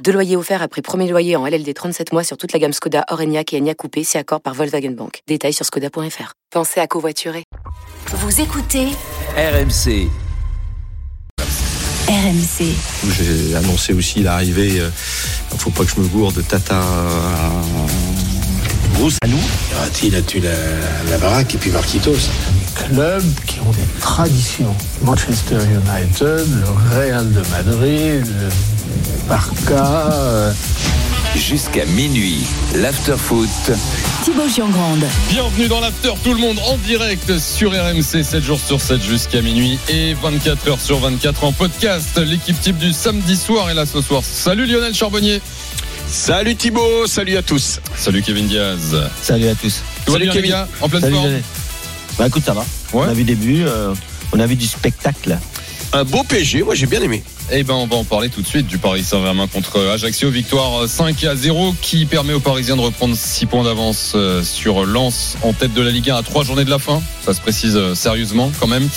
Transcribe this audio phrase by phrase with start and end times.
[0.00, 3.04] Deux loyers offerts après premier loyer en LLD 37 mois sur toute la gamme Skoda,
[3.10, 5.20] Orenia et Enya Coupé, si accord par Volkswagen Bank.
[5.28, 6.32] Détails sur skoda.fr.
[6.50, 7.44] Pensez à covoiturer.
[8.08, 8.88] Vous écoutez
[9.36, 10.08] RMC.
[12.08, 12.74] RMC.
[13.16, 14.90] J'ai annoncé aussi l'arrivée, euh,
[15.50, 17.62] il ne faut pas que je me gourde, Tata à
[18.98, 19.40] Rousse à nous.
[19.70, 20.50] Verratti, il a tué la,
[21.10, 22.28] la baraque et puis Marquitos.
[22.74, 24.74] Clubs qui ont des traditions.
[25.02, 28.48] Manchester United, le Real de Madrid, le
[29.28, 30.12] Barca.
[30.12, 30.52] euh,
[31.34, 33.48] Jusqu'à minuit, l'after-foot.
[34.22, 35.02] Thibaut Giangrande.
[35.30, 39.40] Bienvenue dans l'after, tout le monde en direct sur RMC, 7 jours sur 7 jusqu'à
[39.40, 42.18] minuit et 24 heures sur 24 en podcast.
[42.18, 44.22] L'équipe type du samedi soir est là ce soir.
[44.22, 45.40] Salut Lionel Charbonnier.
[46.06, 47.80] Salut Thibaut, salut à tous.
[47.96, 48.94] Salut Kevin Diaz.
[49.22, 49.80] Salut à tous.
[50.04, 50.54] Tout Salut bien, Kevin.
[50.82, 51.30] En pleine Salut forme.
[52.18, 52.60] Bah écoute, ça va.
[52.92, 53.06] Ouais.
[53.06, 53.94] On a vu des buts, euh,
[54.32, 55.38] on a vu du spectacle.
[55.92, 57.22] Un beau PSG, moi j'ai bien aimé.
[57.50, 60.30] Eh ben, on va en parler tout de suite du Paris Saint-Germain contre Ajaccio.
[60.30, 64.86] Victoire 5 à 0 qui permet aux Parisiens de reprendre 6 points d'avance euh, sur
[64.86, 67.02] Lens en tête de la Ligue 1 à 3 journées de la fin.
[67.24, 68.88] Ça se précise euh, sérieusement quand même.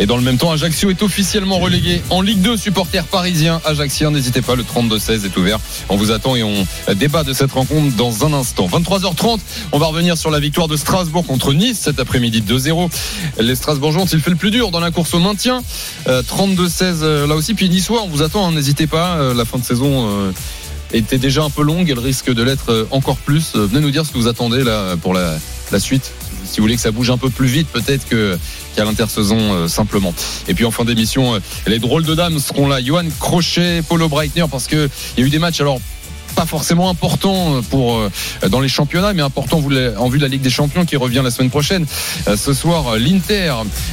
[0.00, 2.56] Et dans le même temps, Ajaccio est officiellement relégué en Ligue 2.
[2.56, 5.58] Supporters parisiens, Ajaccio, n'hésitez pas, le 32-16 est ouvert.
[5.88, 8.66] On vous attend et on débat de cette rencontre dans un instant.
[8.66, 9.38] 23h30,
[9.72, 12.90] on va revenir sur la victoire de Strasbourg contre Nice cet après-midi 2-0.
[13.40, 15.62] Les Strasbourgeois ont-ils fait le plus dur dans la course au maintien?
[16.08, 17.54] Euh, 32-16 euh, là aussi.
[17.54, 17.68] Puis
[17.98, 19.16] On vous attend, hein, n'hésitez pas.
[19.16, 20.32] Euh, la fin de saison euh,
[20.92, 23.56] était déjà un peu longue, elle risque de l'être euh, encore plus.
[23.56, 25.38] Venez nous dire ce que vous attendez là pour la,
[25.78, 26.12] suite.
[26.44, 28.38] Si vous voulez que ça bouge un peu plus vite, peut-être que
[28.76, 30.14] qu'à l'intersaison simplement.
[30.48, 32.80] Et puis en fin d'émission, les drôles de dames seront là.
[32.82, 35.80] Johan Crochet, Paulo Breitner, parce que il y a eu des matchs alors
[36.34, 38.10] pas forcément importants pour euh,
[38.48, 41.30] dans les championnats, mais l'avez- en vue de la Ligue des Champions qui revient la
[41.30, 41.86] semaine prochaine.
[42.28, 43.52] Euh, Ce soir, euh, l'Inter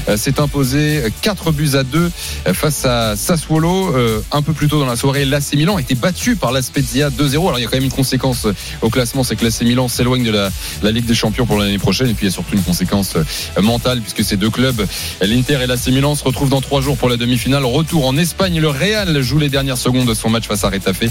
[0.10, 2.12] euh, s'est imposé 4 buts à 2
[2.48, 3.96] euh, face à Sassuolo.
[3.96, 6.62] Euh, Un peu plus tôt dans la soirée, l'AC Milan a été battu par la
[6.62, 7.36] Spezia 2-0.
[7.48, 9.88] Alors il y a quand même une conséquence euh, au classement, c'est que l'AC Milan
[9.88, 10.50] s'éloigne de la,
[10.92, 12.10] Ligue des Champions pour l'année prochaine.
[12.10, 14.86] Et puis il y a surtout une conséquence euh, mentale puisque ces deux clubs,
[15.22, 17.66] l'Inter et l'AC Milan, se retrouvent dans trois jours pour la demi-finale.
[17.66, 21.04] Retour en Espagne, le Real joue les dernières secondes de son match face à Retafe.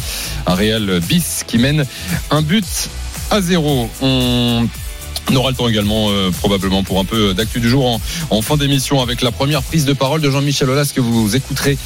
[0.47, 1.01] Un Real
[1.47, 1.84] qui mène
[2.31, 2.88] un but
[3.31, 3.88] à zéro.
[5.28, 8.00] On aura le temps également euh, probablement pour un peu d'actu du jour
[8.31, 11.77] en, fin d'émission avec la première prise de parole de Jean-Michel Aulas que vous écouterez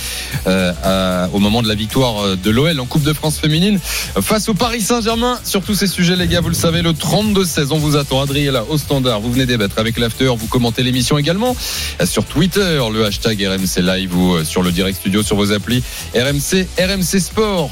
[0.46, 3.80] euh, au moment de la victoire euh, de l'OL en Coupe de France féminine
[4.20, 5.38] face au Paris Saint-Germain.
[5.42, 8.20] Sur tous ces sujets les gars, vous le savez, le 32-16, on vous attend.
[8.20, 11.56] Adriella au standard, vous venez débattre avec l'after, vous commentez l'émission également
[12.04, 15.82] sur Twitter, le hashtag RMC Live ou sur le direct studio sur vos applis
[16.14, 17.70] RMC, RMC Sport.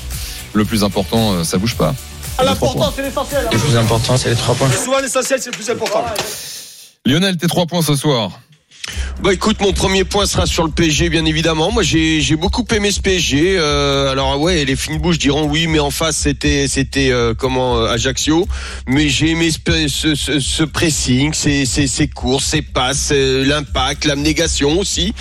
[0.52, 1.94] Le plus important, euh, ça bouge pas.
[2.42, 3.48] L'important, c'est l'essentiel.
[3.52, 4.70] Le plus important, c'est les trois points.
[4.70, 6.04] Souvent, l'essentiel, c'est le plus important.
[7.04, 8.40] Lionel, tes trois points ce soir.
[9.20, 11.72] Bah écoute, mon premier point sera sur le PSG, bien évidemment.
[11.72, 13.56] Moi, j'ai beaucoup aimé ce PSG.
[13.58, 17.78] Euh, alors ouais, les fines bouches diront oui, mais en face c'était c'était euh, comment
[17.78, 18.46] euh, Ajaccio.
[18.86, 25.12] Mais j'ai aimé ce, pressing, ces, ces, ces courses, ces passes, l'impact, l'abnégation aussi,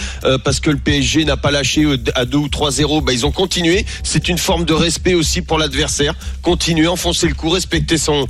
[0.44, 3.04] parce que le PSG n'a pas lâché à 2 ou 3-0.
[3.04, 3.84] Bah ils ont continué.
[4.04, 6.14] C'est une forme de respect aussi pour l'adversaire.
[6.44, 8.28] Continuer, enfoncer le coup, respecter son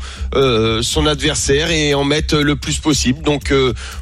[0.81, 3.21] son adversaire et en mettre le plus possible.
[3.21, 3.53] Donc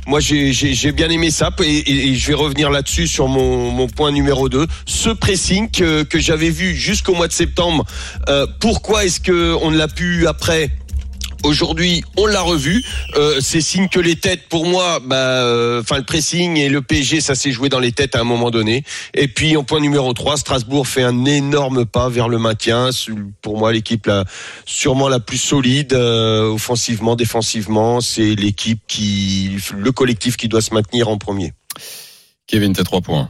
[0.05, 1.24] moi j'ai bien aimé
[1.61, 6.75] et, je vais revenir là-dessus sur mon, point numéro 2 ce pressing que, j'avais vu
[6.75, 7.85] jusqu'au mois de septembre
[8.29, 10.71] Euh, pourquoi est-ce que on ne l'a pu après?
[11.45, 12.83] Aujourd'hui, on l'a revu.
[13.17, 17.21] Euh, c'est signe que les têtes, pour moi, bah, euh, le pressing et le PSG,
[17.21, 18.83] ça s'est joué dans les têtes à un moment donné.
[19.13, 22.89] Et puis en point numéro 3, Strasbourg fait un énorme pas vers le maintien.
[23.43, 24.25] Pour moi, l'équipe la,
[24.65, 28.01] sûrement la plus solide, euh, offensivement, défensivement.
[28.01, 31.53] C'est l'équipe qui, le collectif qui doit se maintenir en premier.
[32.47, 33.29] Kevin, tes trois points.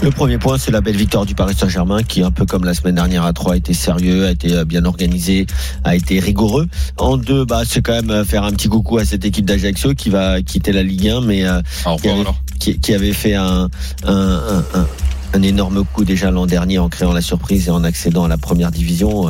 [0.00, 2.72] Le premier point, c'est la belle victoire du Paris Saint-Germain, qui, un peu comme la
[2.72, 5.46] semaine dernière à 3, a été sérieux, a été euh, bien organisé,
[5.82, 6.68] a été rigoureux.
[6.98, 9.94] En deux, bah, c'est quand même euh, faire un petit coucou à cette équipe d'Ajaccio
[9.94, 11.60] qui va quitter la Ligue 1, mais euh,
[11.96, 12.36] qui, avait, alors.
[12.60, 13.68] qui, qui avait fait un,
[14.04, 14.86] un, un, un-
[15.34, 18.38] un énorme coup déjà l'an dernier en créant la surprise et en accédant à la
[18.38, 19.28] première division.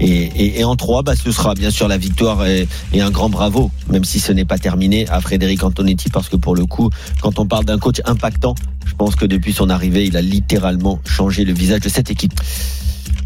[0.00, 2.68] Et, en trois, bah, ce sera bien sûr la victoire et
[2.98, 6.54] un grand bravo, même si ce n'est pas terminé, à Frédéric Antonetti, parce que pour
[6.54, 6.90] le coup,
[7.20, 8.54] quand on parle d'un coach impactant,
[8.86, 12.32] je pense que depuis son arrivée, il a littéralement changé le visage de cette équipe.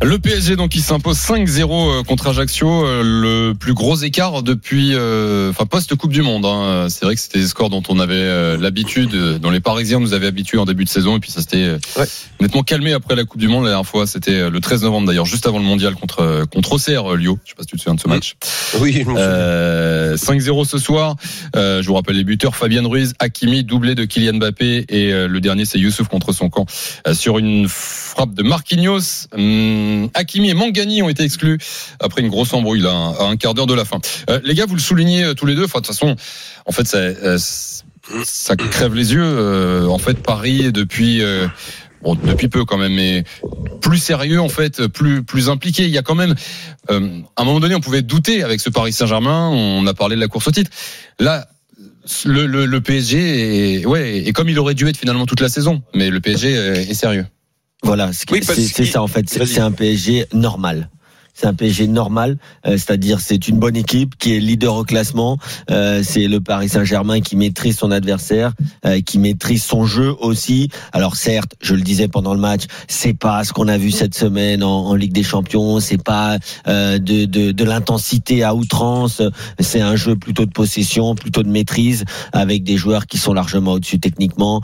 [0.03, 3.03] Le PSG donc qui s'impose 5-0 contre Ajaccio, euh,
[3.51, 6.47] le plus gros écart depuis, euh, enfin post Coupe du Monde.
[6.47, 6.87] hein.
[6.89, 10.01] C'est vrai que c'était des scores dont on avait euh, l'habitude, euh, dont les Parisiens
[10.01, 12.07] nous avaient habitués en début de saison, et puis ça s'était euh, Ouais.
[12.41, 13.65] nettement calmé après la Coupe du Monde.
[13.65, 16.45] La dernière fois, c'était euh, le 13 novembre d'ailleurs, juste avant le Mondial contre euh,
[16.47, 17.39] contre Auxerre, euh, Lyon.
[17.45, 18.11] Je sais pas si tu te souviens de ce Mm.
[18.11, 18.37] match.
[18.81, 19.05] Oui.
[19.07, 21.17] Euh, 5-0 ce soir.
[21.57, 25.29] Euh, je vous rappelle les buteurs Fabien Ruiz, Hakimi, doublé de Kylian Mbappé et euh,
[25.29, 26.65] le dernier c'est Youssouf contre son camp
[27.07, 29.27] euh, sur une frappe de Marquinhos.
[29.37, 29.70] Hum,
[30.15, 31.59] Hakimi et Mangani ont été exclus
[32.01, 33.99] après une grosse embrouille là, à un quart d'heure de la fin.
[34.29, 35.67] Euh, les gars, vous le soulignez euh, tous les deux.
[35.67, 36.17] De toute façon,
[36.67, 37.39] en fait, ça, euh,
[38.25, 39.23] ça crève les yeux.
[39.23, 41.23] Euh, en fait, Paris depuis.
[41.23, 41.47] euh,
[42.03, 43.25] Bon, depuis peu quand même, mais
[43.83, 45.85] plus sérieux en fait, plus plus impliqué.
[45.85, 46.35] Il y a quand même,
[46.91, 49.51] euh, à un moment donné, on pouvait douter avec ce Paris Saint-Germain.
[49.51, 50.71] On a parlé de la course au titre.
[51.19, 51.47] Là,
[52.25, 55.51] le, le, le PSG est, ouais, est comme il aurait dû être finalement toute la
[55.51, 55.83] saison.
[55.95, 57.27] Mais le PSG est sérieux.
[57.83, 59.29] Voilà, Oui, c'est ça en fait.
[59.29, 60.91] C'est un PSG normal.
[61.41, 65.39] C'est un PSG normal, euh, c'est-à-dire c'est une bonne équipe qui est leader au classement.
[65.71, 68.53] Euh, c'est le Paris Saint-Germain qui maîtrise son adversaire,
[68.85, 70.69] euh, qui maîtrise son jeu aussi.
[70.93, 74.15] Alors certes, je le disais pendant le match, c'est pas ce qu'on a vu cette
[74.15, 75.81] semaine en, Ligue des Champions.
[75.81, 79.23] C'est pas de, de, de l'intensité à outrance.
[79.61, 83.73] C'est un jeu plutôt de possession, plutôt de maîtrise, avec des joueurs qui sont largement
[83.73, 84.61] au-dessus techniquement,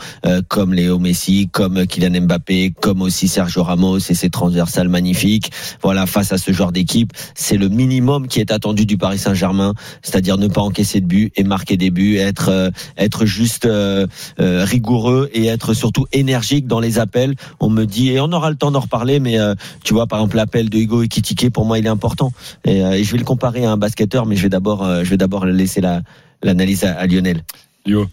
[0.49, 5.53] comme Léo Messi, comme Kylian Mbappé, comme aussi Sergio Ramos et ses transversales magnifiques.
[5.83, 9.75] Voilà, face à ce genre d'équipe, c'est le minimum qui est attendu du Paris Saint-Germain,
[10.03, 14.07] c'est-à-dire ne pas encaisser de buts et marquer des buts, être euh, être juste euh,
[14.41, 17.35] euh, rigoureux et être surtout énergique dans les appels.
[17.61, 19.37] On me dit et on aura le temps d'en reparler, mais
[19.85, 22.33] tu vois par exemple l'appel de Hugo Ekitike pour moi il est important
[22.65, 25.47] et, je vais le comparer à un basketteur, mais je vais d'abord je vais d'abord
[25.47, 26.03] laisser la
[26.43, 27.43] l'analyse à, Lionel.
[27.85, 28.07] Lio.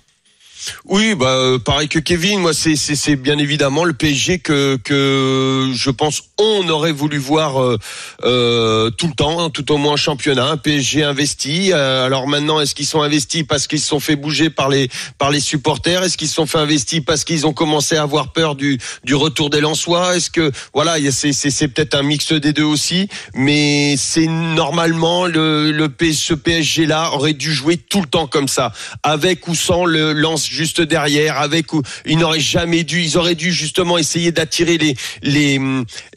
[0.86, 5.72] Oui, bah euh, pareil que Kevin, moi c'est c'est bien évidemment le PSG que que
[5.74, 7.78] je pense on aurait voulu voir euh,
[8.24, 11.72] euh, tout le temps, hein, tout au moins championnat, un PSG investi.
[11.72, 14.90] Euh, alors maintenant, est-ce qu'ils sont investis parce qu'ils se sont fait bouger par les
[15.18, 16.04] par les supporters?
[16.04, 19.16] Est-ce qu'ils se sont fait investis parce qu'ils ont commencé à avoir peur du du
[19.16, 20.16] retour des Lensois?
[20.16, 25.72] Est-ce que voilà, c'est c'est peut-être un mix des deux aussi, mais c'est normalement le
[25.72, 28.74] le ce PSG là aurait dû jouer tout le temps comme ça,
[29.04, 33.36] avec ou sans le lance juste derrière, avec ou ils n'auraient jamais dû, ils auraient
[33.36, 35.58] dû justement essayer d'attirer les les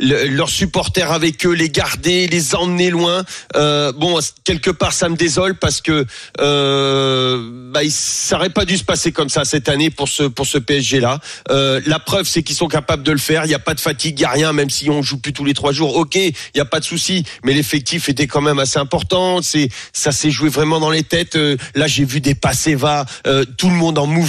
[0.00, 3.24] le- leurs supporters avec eux, les garder, les emmener loin.
[3.56, 6.04] Euh, bon, quelque part ça me désole parce que
[6.40, 10.46] euh, bah, ça aurait pas dû se passer comme ça cette année pour ce pour
[10.46, 11.18] ce PSG là.
[11.50, 13.44] Euh, la preuve c'est qu'ils sont capables de le faire.
[13.44, 15.32] Il y a pas de fatigue, il y a rien, même si on joue plus
[15.32, 15.96] tous les trois jours.
[15.96, 19.40] Ok, il y a pas de souci, mais l'effectif était quand même assez important.
[19.42, 21.36] C'est ça s'est joué vraiment dans les têtes.
[21.36, 24.25] Euh, là j'ai vu des passés va, euh, tout le monde en mouvement,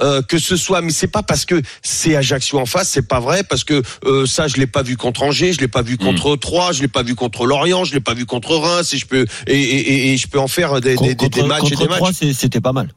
[0.00, 0.80] euh, que ce soit.
[0.82, 4.26] Mais c'est pas parce que c'est Ajaccio en face, c'est pas vrai parce que euh,
[4.26, 6.88] ça je l'ai pas vu contre Angers, je l'ai pas vu contre Troyes, je l'ai
[6.88, 8.92] pas vu contre Lorient, je l'ai pas vu contre Reims.
[8.94, 11.40] Et je peux et, et, et- et je peux en faire des, des, des- des
[11.40, 11.98] contre matchs et contre des matchs.
[12.16, 12.88] Troyes, c'était pas mal.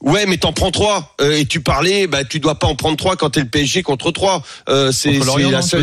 [0.00, 1.14] Ouais, mais t'en prends trois.
[1.20, 3.82] Euh, et tu parlais, bah tu dois pas en prendre trois quand t'es le PSG
[3.82, 4.42] contre trois.
[4.68, 5.10] Euh, c'est
[5.50, 5.82] la seule.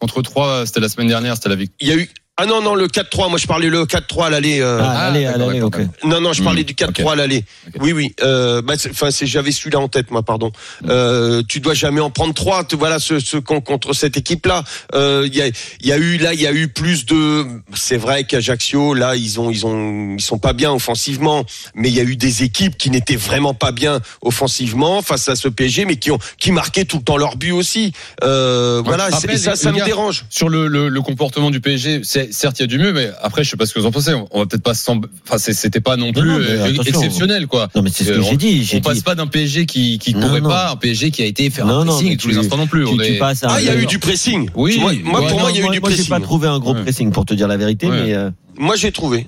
[0.00, 1.76] Contre 3, c'était la semaine dernière, c'était la victoire.
[1.80, 2.10] Il y a eu.
[2.36, 3.30] Ah non non le 4-3.
[3.30, 4.60] Moi je parlais le 4-3 à l'aller.
[4.60, 5.78] euh, Ah, allez, d'accord, allez, d'accord, ok.
[5.78, 5.94] d'accord.
[6.10, 7.44] Non non je parlais Hmm, du 4-3 à l'aller.
[7.78, 8.12] Oui oui.
[8.24, 10.50] Euh, bah, c'est- enfin c'est j'avais celui-là en tête moi pardon.
[10.88, 12.64] Euh, tu dois jamais en prendre trois.
[12.64, 14.64] Tu- Voilà ce, ce con- contre cette équipe là.
[14.94, 17.46] Il y a il y a eu là il y a eu plus de.
[17.74, 21.44] C'est vrai qu'Ajaccio là ils ont ils ont ils sont pas bien offensivement,
[21.76, 25.36] mais il y a eu des équipes qui n'étaient vraiment pas bien offensivement face à
[25.36, 27.92] ce PSG, mais qui ont qui marquaient tout le temps leur but aussi.
[28.24, 30.24] Euh, voilà Après, et ça ça me dérange.
[30.30, 33.10] Sur le, le, le comportement du PSG, c'est, certes, il y a du mieux, mais
[33.22, 34.12] après, je sais pas ce que vous en pensez.
[34.30, 37.68] On, va peut-être pas enfin, c'était pas non plus non, euh, exceptionnel, quoi.
[37.74, 38.68] Non mais c'est ce que Euh, j'ai dit.
[38.74, 39.02] On passe dit.
[39.02, 40.48] pas d'un PSG qui, qui Non, courait non.
[40.48, 42.56] pas, à un PSG qui a été faire Non, un non, pressing tous les instants
[42.56, 42.84] non plus.
[42.84, 44.48] Tu, On tu est- passes à un- Ah il y a eu du pressing.
[44.54, 46.08] Oui, Moi, moi, ouais, pour moi il y a eu moi, du moi, j'ai pressing.
[46.10, 46.82] pas trouvé un gros Ouais.
[46.82, 48.02] pressing pour te dire la vérité, Ouais.
[48.06, 49.26] mais euh, Moi j'ai trouvé.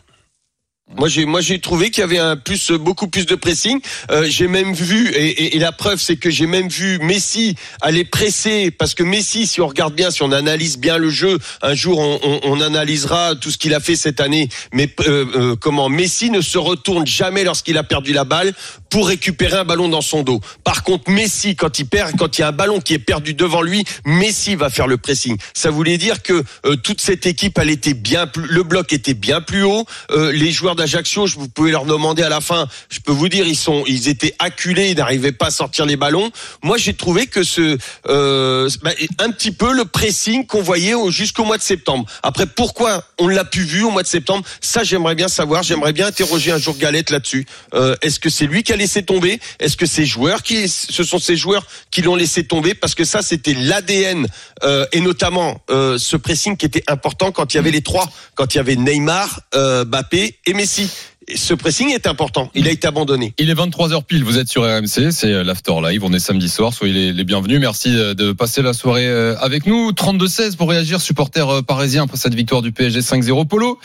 [0.95, 3.81] Moi j'ai moi j'ai trouvé qu'il y avait un plus beaucoup plus de pressing.
[4.13, 7.57] Euh, j'ai même vu et, et- et la preuve c'est que j'ai même vu Messi
[7.81, 11.41] aller presser parce que Messi si on regarde bien si on analyse bien le jeu
[11.61, 14.49] un jour on, on- on analysera tout ce qu'il a fait cette année.
[14.73, 18.55] Mais euh, euh, comment Messi ne se retourne jamais lorsqu'il a perdu la balle
[18.91, 20.41] pour récupérer un ballon dans son dos.
[20.65, 23.35] Par contre Messi quand il perd quand il y a un ballon qui est perdu
[23.35, 25.37] devant lui Messi va faire le pressing.
[25.55, 29.15] Ça voulait dire que euh, toute cette équipe elle était bien plus le bloc était
[29.15, 29.85] bien plus haut.
[30.11, 32.69] Euh, les joueurs d'Ajaccio, vous pouvez leur demander à la fin.
[32.91, 35.97] Je peux vous dire, ils sont, ils étaient acculés, ils n'arrivaient pas à sortir les
[35.97, 36.31] ballons.
[36.63, 37.77] Moi, j'ai trouvé que ce,
[38.09, 42.07] euh, bah, un petit peu le pressing qu'on voyait au- jusqu'au mois de septembre.
[42.23, 44.45] Après, pourquoi on l'a pu vu au mois de septembre?
[44.61, 45.63] Ça, j'aimerais bien savoir.
[45.63, 47.47] J'aimerais bien interroger un jour Galette là-dessus.
[47.75, 50.69] Euh, Est-ce que c'est lui qui a a laissé tomber Est-ce que ces joueurs qui,
[50.69, 52.75] ce sont ces joueurs qui l'ont laissé tomber?
[52.75, 54.27] Parce que ça c'était l'ADN
[54.63, 58.09] euh, et notamment euh, ce pressing qui était important quand il y avait les trois,
[58.35, 60.91] quand il y avait Neymar, euh, Mbappé et Messi.
[61.29, 62.53] Et ce pressing est important.
[62.55, 63.35] Il a été abandonné.
[63.39, 66.73] Il est 23h pile, vous êtes sur RMC, c'est l'After Live, on est samedi soir,
[66.73, 69.91] soyez les, les bienvenus, merci euh, de passer la soirée euh, avec nous.
[69.91, 73.45] 32-16 pour réagir, supporter euh, parisien après cette victoire du PSG 5-0.
[73.49, 73.81] Polo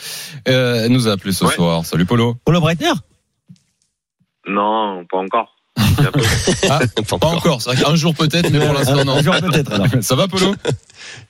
[0.48, 1.52] euh, nous a appelé ce Ouais.
[1.54, 2.36] soir, salut Polo.
[2.44, 2.92] Polo Breitner?
[4.46, 5.54] Non, pas encore.
[6.68, 6.80] Ah,
[7.20, 9.16] pas encore, c'est vrai qu'un jour peut-être, mais pour l'instant non.
[9.16, 10.02] Un jour peut-être.
[10.02, 10.54] Ça va Polo?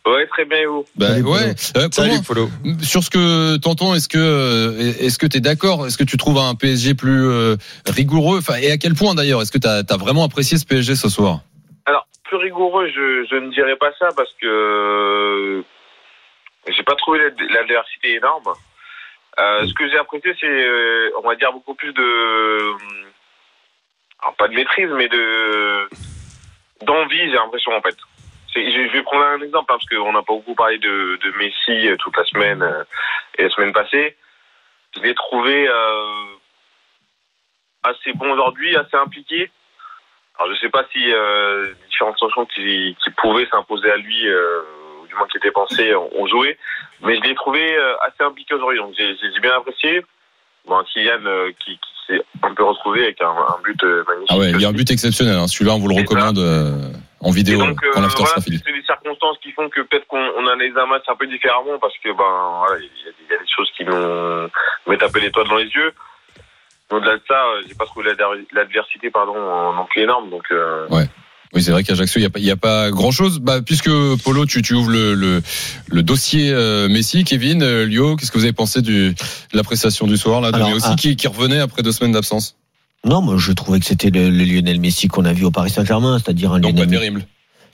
[0.07, 0.85] Ouais, très bien, et vous?
[0.97, 1.35] Bah, Salut, Polo.
[1.35, 1.55] ouais.
[1.77, 2.51] Euh, comment- Polo.
[2.83, 5.87] Sur ce que t'entends, est-ce que euh, est-ce que t'es d'accord?
[5.87, 8.39] Est-ce que tu trouves un PSG plus euh, rigoureux?
[8.39, 9.43] Enfin, et à quel point d'ailleurs?
[9.43, 11.41] Est-ce que t'as as vraiment apprécié ce PSG ce soir?
[11.87, 15.63] Alors, plus rigoureux, je, je ne dirais pas ça parce que
[16.69, 18.45] j'ai pas trouvé la- l'adversité énorme.
[19.39, 22.03] Euh, ce que j'ai apprécié, c'est, euh, on va dire, beaucoup plus de.
[22.03, 22.75] euh,
[24.21, 25.89] Alors, pas de maîtrise, mais de.
[26.83, 27.97] d'envie, j'ai l'impression, en fait.
[28.55, 31.89] Je vais prendre un exemple, hein, parce qu'on n'a pas beaucoup parlé de, de Messi
[31.89, 32.85] euh, toute la semaine euh,
[33.39, 34.17] et la semaine passée.
[34.95, 36.25] Je l'ai trouvé euh,
[37.83, 39.51] assez bon aujourd'hui, assez impliqué.
[40.39, 44.63] Alors je sais pas si euh, différentes sanctions qui, qui pouvaient s'imposer à lui, euh,
[45.13, 46.59] du moins qui étaient pensées, ont ont joué,
[47.03, 50.05] mais je l'ai trouvé euh, assez impliqué aujourd'hui, donc j'ai bien apprécié.
[50.67, 54.29] Bon, Kylian euh, qui, qui s'est un peu retrouvé avec un, un but euh, magnifique.
[54.31, 55.37] Ah ouais, il y a un but exceptionnel.
[55.37, 55.49] Hein.
[55.49, 58.63] Celui-là, on vous le recommande euh, en vidéo donc, quand l'after voilà, sera c'est fini.
[58.65, 61.79] c'est des circonstances qui font que peut-être qu'on on analyse un match un peu différemment
[61.81, 64.49] parce que ben voilà, il y, a- il y a des choses qui nous
[64.87, 65.93] mettent un peu l'étoile dans les yeux.
[66.91, 69.35] Au-delà de ça, j'ai pas trouvé l'adver- l'adversité pardon
[69.73, 70.87] non plus énorme, donc euh,
[71.55, 73.39] Oui, c'est vrai qu'Ajaccio, il n'y a pas, a pas grand-chose.
[73.41, 73.91] Bah, puisque
[74.25, 75.43] Polo, tu, tu ouvres le, le,
[75.89, 79.17] le dossier euh, Messi, Kevin, euh, Lio, qu'est-ce que vous avez pensé du, de
[79.57, 80.97] l'appréciation du soir là, de Alors, aussi ah.
[80.99, 82.57] qui, qui revenait après deux semaines d'absence?
[83.05, 85.71] Non, moi je trouvais que c'était le, le Lionel Messi qu'on a vu au Paris
[85.71, 87.27] Saint-Germain, c'est-à-dire un Donc pas Lionel terrible.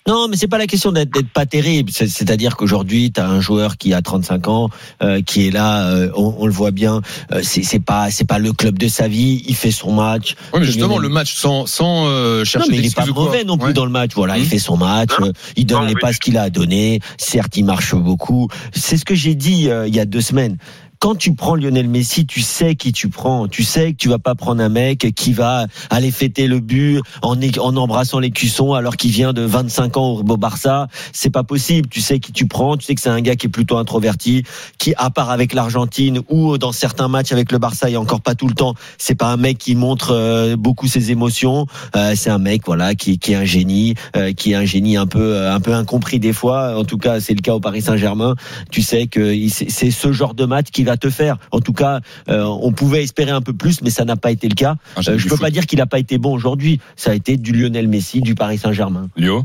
[0.09, 1.91] Non, mais c'est pas la question d'être d'être pas terrible.
[1.93, 4.71] C'est- C'est-à-dire qu'aujourd'hui, tu as un joueur qui a 35 ans,
[5.03, 7.03] euh, qui est là, euh, on, on le voit bien.
[7.33, 9.43] Euh, c'est c'est pas c'est pas le club de sa vie.
[9.47, 10.35] Il fait son match.
[10.55, 13.45] Oui, mais justement, le match sans, sans euh, Non, chercher mais il est pas mauvais
[13.45, 13.73] non plus Ouais.
[13.75, 14.12] dans le match.
[14.15, 14.49] Voilà, il Mhm.
[14.49, 15.27] fait son match, Non.
[15.29, 17.00] euh, il donne Non, les passes qu'il a à donner.
[17.19, 18.49] Certes, il marche beaucoup.
[18.73, 20.57] C'est ce que j'ai dit euh, il y a deux semaines.
[21.00, 23.47] Quand tu prends Lionel Messi, tu sais qui tu prends.
[23.47, 27.00] Tu sais que tu vas pas prendre un mec qui va aller fêter le but
[27.23, 30.88] en, en embrassant les cuissons alors qu'il vient de 25 ans au Barça.
[31.12, 31.88] C'est pas possible.
[31.88, 32.76] Tu sais qui tu prends.
[32.76, 34.43] Tu sais que c'est un gars qui est plutôt introverti,
[34.78, 38.35] qui à part avec l'Argentine ou dans certains matchs avec le Barça et encore pas
[38.35, 41.67] tout le temps, c'est pas un mec qui montre euh, beaucoup ses émotions.
[41.95, 45.07] Euh, c'est un mec voilà qui, est un génie, euh, qui est un génie un
[45.07, 46.76] peu un peu incompris des fois.
[46.76, 48.35] En tout cas, c'est le cas au Paris Saint-Germain.
[48.73, 51.37] Tu sais que c'est ce genre de match qui va te faire.
[51.52, 54.49] En tout cas, euh, on pouvait espérer un peu plus, mais ça n'a pas été
[54.49, 54.76] le cas.
[54.97, 55.40] Ah, Euh, je peux foot.
[55.40, 56.80] pas dire qu'il a pas été bon aujourd'hui.
[56.97, 59.09] Ça a été du Lionel Messi, du Paris Saint-Germain.
[59.16, 59.45] Lio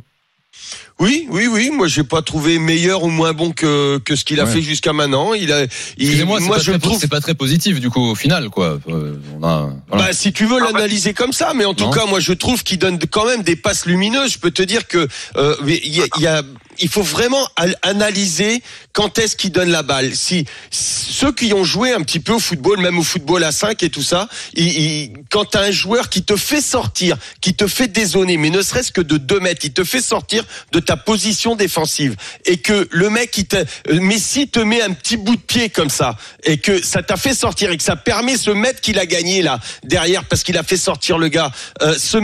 [1.00, 1.70] Oui, oui, oui.
[1.72, 4.52] Moi, j'ai pas trouvé meilleur ou moins bon que que ce qu'il a Ouais.
[4.54, 5.34] fait jusqu'à maintenant.
[5.34, 5.66] Il a,
[5.98, 6.98] il- moi, pas, je très- trouve.
[7.00, 8.80] c'est pas très positif du coup au final quoi.
[8.88, 10.06] Euh, on a, voilà.
[10.08, 11.92] Bah, si tu veux Ah, l'analyser comme ça, mais en tout Non.
[11.92, 14.34] cas, moi, je trouve qu'il donne quand même des passes lumineuses.
[14.34, 16.44] Je peux te dire que euh, il y a, il y a-
[16.80, 18.62] il faut vraiment al- analyser
[18.94, 20.16] quand est-ce qu'il donne la balle.
[20.16, 23.82] Si ceux qui ont joué un petit peu au football, même au football à 5
[23.84, 27.68] et tout ça, il, il- quand t'as un joueur qui te fait sortir, qui te
[27.68, 30.98] fait dézoner, mais ne serait-ce que de 2 mètres, il te fait sortir de ta
[30.98, 35.36] position défensive et que le mec, il te, euh, Messi te met un petit bout
[35.36, 38.52] de pied comme ça et que ça t'a fait sortir et que ça permet ce
[38.52, 42.18] mètre qu'il a gagné là derrière parce qu'il a fait sortir le gars, euh, ce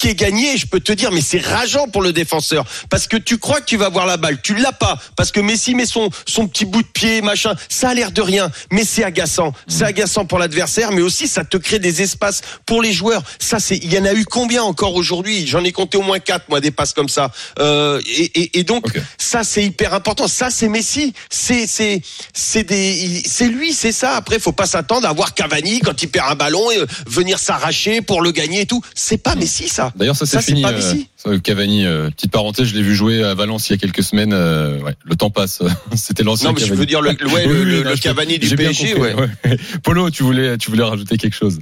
[0.00, 2.64] qui est gagné, je peux te dire, mais c'est rageant pour le défenseur.
[2.88, 4.98] Parce que tu crois que tu vas avoir la balle, tu l'as pas.
[5.14, 7.54] Parce que Messi met son, son petit bout de pied, machin.
[7.68, 9.52] Ça a l'air de rien, mais c'est agaçant.
[9.68, 13.22] C'est agaçant pour l'adversaire, mais aussi ça te crée des espaces pour les joueurs.
[13.38, 15.46] Ça, c'est, il y en a eu combien encore aujourd'hui?
[15.46, 17.30] J'en ai compté au moins quatre, moi, des passes comme ça.
[17.58, 18.86] Euh, et, et, et donc,
[19.18, 20.28] ça, c'est hyper important.
[20.28, 21.12] Ça, c'est Messi.
[21.28, 22.00] C'est, c'est,
[22.32, 24.16] c'est des, c'est lui, c'est ça.
[24.16, 27.38] Après, faut pas s'attendre à voir Cavani quand il perd un ballon et euh, venir
[27.38, 28.82] s'arracher pour le gagner et tout.
[28.94, 29.89] C'est pas Messi, ça.
[29.96, 30.62] D'ailleurs, ça c'est Ça, c'est fini.
[30.62, 30.80] pas euh,
[31.16, 34.02] ça, Cavani, euh, petite parenthèse, je l'ai vu jouer à Valence il y a quelques
[34.02, 34.32] semaines.
[34.32, 35.62] euh, ouais, le temps passe.
[35.96, 36.80] C'était l'ancien Non, mais je Cavani.
[36.80, 39.56] veux dire le, ouais, Oui, je- Cavani du PSG, compris, ouais.
[39.84, 41.58] Polo, tu voulais, tu voulais rajouter quelque chose.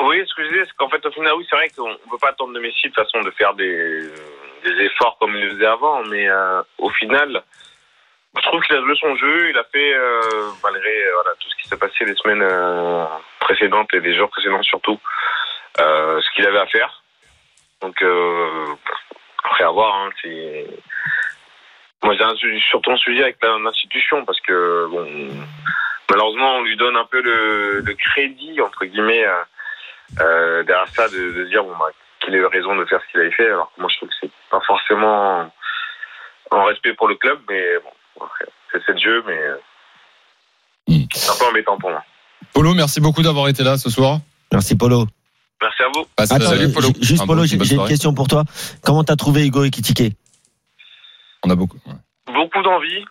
[0.00, 1.94] Oui, ce que je disais, c'est qu'en fait, au final, oui, c'est vrai qu'on ne
[2.10, 4.00] peut pas attendre de Messi de toute façon de faire des,
[4.64, 7.42] des efforts comme il le faisait avant, mais euh, au final,
[8.36, 10.20] je trouve qu'il a joué son jeu, il a fait, euh,
[10.62, 13.04] malgré euh, voilà, tout ce qui s'est passé les semaines euh,
[13.40, 15.00] précédentes et les jours précédents surtout,
[15.80, 17.02] euh, ce qu'il avait à faire.
[17.80, 18.66] Donc, euh,
[19.44, 20.66] après avoir, hein, c'est...
[22.02, 25.06] Moi, j'ai surtout un sujet avec l'institution parce que, bon,
[26.10, 29.42] malheureusement, on lui donne un peu le, le crédit, entre guillemets, euh,
[30.20, 33.10] euh, derrière ça, de, de dire bon bah qu'il ait eu raison de faire ce
[33.10, 33.46] qu'il avait fait.
[33.46, 35.52] Alors que moi, je trouve que c'est pas forcément
[36.50, 39.56] en respect pour le club, mais bon, après, c'est le jeu, mais euh,
[40.88, 41.04] Hmm.
[41.12, 42.02] c'est un peu embêtant pour moi.
[42.54, 44.20] Polo, merci beaucoup d'avoir été là ce soir.
[44.50, 45.04] Merci Polo.
[45.60, 46.04] Merci à vous.
[46.16, 46.88] Passe, Attends, Polo.
[47.00, 48.44] juste Un Polo, j'ai une question pour toi.
[48.82, 50.14] Comment t'as trouvé Hugo Ekitike
[51.44, 51.78] On a beaucoup.
[51.86, 51.94] ouais.
[52.32, 53.04] Beaucoup d'envie,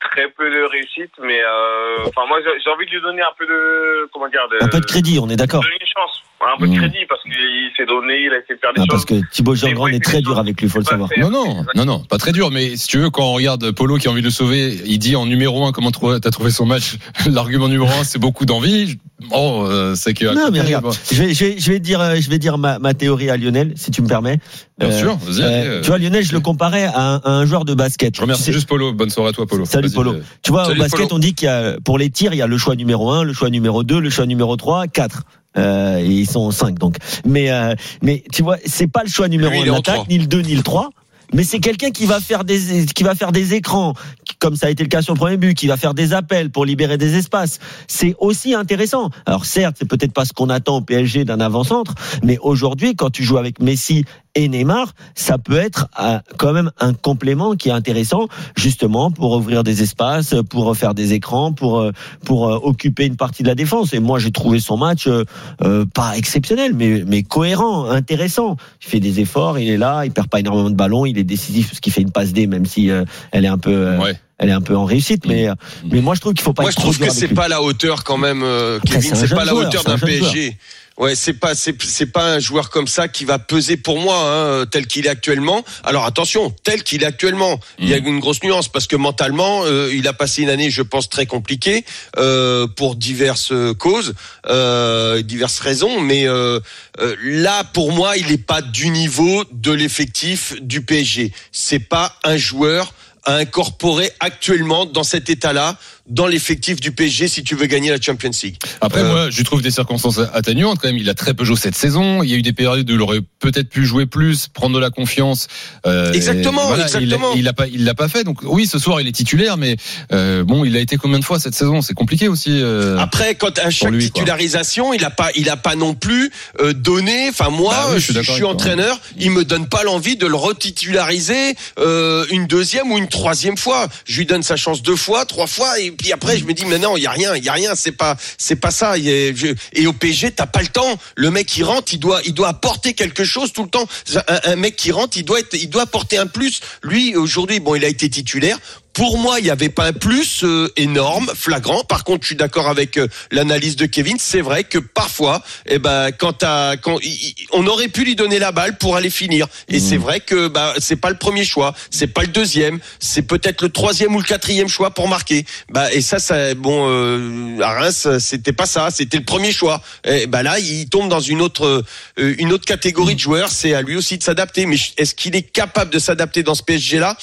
[0.00, 3.44] très peu de réussite, mais euh, enfin moi j'ai envie de lui donner un peu
[3.46, 5.62] de comment dire de, Un peu de crédit, on est d'accord.
[5.62, 6.78] donner une chance, un peu de Mm.
[6.78, 8.88] crédit parce qu'il s'est donné, il a essayé de faire des Ah, choses.
[8.88, 11.10] parce que Thibaut Jean-Grand est très dur avec lui, faut le savoir.
[11.10, 11.20] fait.
[11.20, 12.50] Non, non, non, non, pas très dur.
[12.50, 14.98] Mais si tu veux, quand on regarde Polo qui a envie de le sauver, il
[14.98, 16.96] dit en numéro un comment t'as trouvé son match.
[17.30, 18.98] L'argument numéro un, c'est beaucoup d'envie.
[19.28, 20.24] Bon, euh, c'est que.
[20.24, 22.78] Non, mais regarde, je vais, je vais, je vais dire, euh, je vais dire ma,
[22.78, 24.38] ma théorie à Lionel, si tu me permets.
[24.78, 25.42] Bien Euh, sûr, vas-y.
[25.42, 27.74] euh, allez, euh, tu vois, Lionel, je le comparais à un, à un joueur de
[27.74, 28.16] basket.
[28.16, 28.92] je remercie Tu sais- juste Polo.
[28.92, 29.64] Bonne soirée à toi, Polo.
[29.66, 30.14] Salut, Polo.
[30.14, 31.16] euh, Tu vois, Salut, au basket, Polo.
[31.16, 33.24] on dit qu'il y a, pour les tirs, il y a le choix numéro 1,
[33.24, 35.22] le choix numéro 2, le choix numéro 3, 4.
[35.58, 36.96] Euh, et ils sont 5 donc.
[37.26, 39.74] Mais euh, mais tu vois, c'est pas le choix numéro Lui, 1 il est en
[39.74, 40.06] l'attaque, trois.
[40.08, 40.90] ni le 2 ni le 3.
[41.32, 43.94] Mais c'est quelqu'un qui va faire des qui va faire des écrans,
[44.38, 46.50] comme ça a été le cas sur le premier but, qui va faire des appels
[46.50, 47.58] pour libérer des espaces.
[47.86, 49.10] C'est aussi intéressant.
[49.26, 53.10] Alors certes, c'est peut-être pas ce qu'on attend au PSG d'un avant-centre, mais aujourd'hui, quand
[53.10, 57.68] tu joues avec Messi et Neymar, ça peut être euh, quand même un complément qui
[57.68, 61.92] est intéressant, justement pour ouvrir des espaces, pour faire des écrans, pour euh,
[62.24, 63.92] pour euh, occuper une partie de la défense.
[63.92, 68.56] Et moi, j'ai trouvé son match euh, pas exceptionnel, mais mais cohérent, intéressant.
[68.82, 71.24] Il fait des efforts, il est là, il perd pas énormément de ballons, il est
[71.24, 73.98] décisif parce qu'il fait une passe D, même si euh, elle est un peu euh,
[73.98, 74.16] Ouais.
[74.38, 76.62] elle est un peu en réussite, mais euh, mais moi je trouve qu'il faut pas
[76.62, 78.44] Moi, je trouve que c'est pas la hauteur quand même,
[78.86, 79.14] Kevin.
[79.14, 80.56] c'est pas la hauteur d'un PSG.
[81.00, 84.16] Ouais, c'est pas, c'est, c'est pas un joueur comme ça qui va peser pour moi,
[84.18, 85.64] hein, tel qu'il est actuellement.
[85.82, 89.62] Alors attention, tel qu'il est actuellement, il y a une grosse nuance parce que mentalement,
[89.64, 91.86] euh, il a passé une année, je pense, très compliquée
[92.18, 94.12] euh, pour diverses causes,
[94.46, 96.02] euh, diverses raisons.
[96.02, 96.60] Mais euh,
[97.00, 101.32] euh, là, pour moi, il n'est pas du niveau de l'effectif du PSG.
[101.50, 102.92] C'est pas un joueur
[103.24, 105.78] à incorporer actuellement dans cet état-là
[106.10, 108.56] dans l'effectif du PSG si tu veux gagner la Champions League.
[108.80, 110.98] Après, Euh, moi, je trouve des circonstances atténuantes quand même.
[110.98, 112.22] Il a très peu joué cette saison.
[112.22, 114.80] Il y a eu des périodes où il aurait peut-être pu jouer plus, prendre de
[114.80, 115.46] la confiance.
[115.86, 117.32] Euh, Exactement, voilà, exactement.
[117.34, 118.24] Il, il a pas, il l'a pas fait.
[118.24, 119.76] Donc oui, ce soir, il est titulaire, mais
[120.12, 121.80] euh, bon, il a été combien de fois cette saison?
[121.80, 122.60] C'est compliqué aussi.
[122.60, 122.98] euh.
[122.98, 124.20] Après, quand à chaque lui, quoi.
[124.20, 126.30] titularisation, il a pas, il a pas non plus
[126.60, 127.28] euh, donné.
[127.30, 128.50] Enfin, moi, Bah oui, je je, suis avec toi.
[128.50, 133.56] entraîneur, il me donne pas l'envie de le retitulariser euh, une deuxième ou une troisième
[133.56, 133.88] fois.
[134.06, 136.64] Je lui donne sa chance deux fois, trois fois, et puis après, je me dis,
[136.64, 137.74] mais non, il y a rien, il y a rien.
[137.74, 138.96] C'est pas, c'est pas ça.
[138.96, 140.98] Et au PSG, t'as pas le temps.
[141.14, 143.86] Le mec qui rentre, il doit, il doit apporter quelque chose tout le temps.
[144.14, 146.62] Un, un mec qui rentre, il doit être, il doit apporter un plus.
[146.82, 148.58] Lui, aujourd'hui, bon, il a été titulaire.
[149.00, 151.84] Pour moi, il n'y avait pas un plus euh, énorme, flagrant.
[151.84, 154.18] Par contre, je suis d'accord avec euh, l'analyse de Kevin.
[154.20, 156.44] C'est vrai que parfois, eh ben, quand,
[156.82, 159.46] quand il- on aurait pu lui donner la balle pour aller finir.
[159.68, 163.22] Et c'est vrai que bah, c'est pas le premier choix, c'est pas le deuxième, c'est
[163.22, 165.46] peut-être le troisième ou le quatrième choix pour marquer.
[165.70, 169.80] Bah, et ça, ça bon, euh, à Reims, c'était pas ça, c'était le premier choix.
[170.04, 171.82] Et bah là, il tombe dans une autre,
[172.18, 173.48] euh, une autre catégorie de joueurs.
[173.48, 174.66] C'est à lui aussi de s'adapter.
[174.66, 177.16] Mais est-ce qu'il est capable de s'adapter dans ce PSG là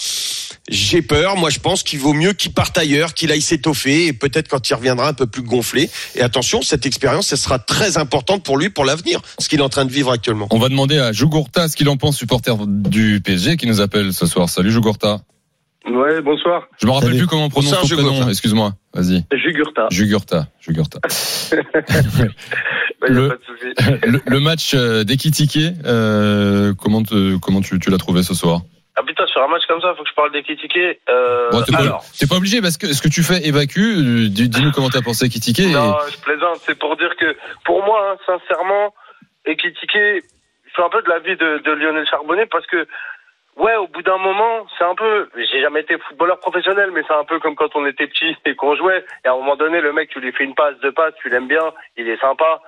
[0.70, 1.38] j'ai peur.
[1.38, 4.70] Moi, je pense qu'il vaut mieux qu'il parte ailleurs, qu'il aille s'étoffer et peut-être quand
[4.70, 5.90] il reviendra un peu plus gonflé.
[6.16, 9.64] Et attention, cette expérience, elle sera très importante pour lui pour l'avenir, ce qu'il est
[9.64, 10.48] en train de vivre actuellement.
[10.52, 14.14] On va demander à Jugurta ce qu'il en pense, supporter du PSG, qui nous appelle
[14.14, 14.50] ce soir.
[14.50, 15.22] Salut Jugurta.
[15.90, 16.68] Ouais, bonsoir.
[16.82, 17.20] Je me rappelle Salut.
[17.20, 18.30] plus comment on prononce Bonsoir, ton prénom.
[18.30, 18.74] Excuse-moi.
[18.94, 19.24] Vas-y.
[19.32, 19.88] Jugurta.
[19.90, 20.48] Jugurta.
[20.60, 21.00] Jugurta.
[21.50, 21.58] Bah,
[23.08, 24.00] Le- pas de souci.
[24.06, 28.62] le, le match euh, d'Ekitike, euh, comment, te- comment tu, tu l'as trouvé ce soir?
[29.00, 31.00] Ah putain, sur un match comme ça, faut que je parle des critiqués.
[31.08, 33.78] Euh, Bon, T'es alors, pas, t'es pas obligé parce que ce que tu fais évacue.
[33.80, 36.58] euh, dis- Dis-nous comment t'as pensé et- non, je plaisante.
[36.66, 38.94] C'est pour dire que, pour moi, hein, sincèrement,
[39.46, 42.88] Ekitike, je suis un peu de l'avis de, de Lionel Charbonnet parce que,
[43.58, 47.14] ouais, au bout d'un moment, c'est un peu, j'ai jamais été footballeur professionnel, mais c'est
[47.14, 49.06] un peu comme quand on était petit et qu'on jouait.
[49.24, 51.30] Et à un moment donné, le mec, tu lui fais une passe, deux passes, tu
[51.30, 52.62] l'aimes bien, il est sympa.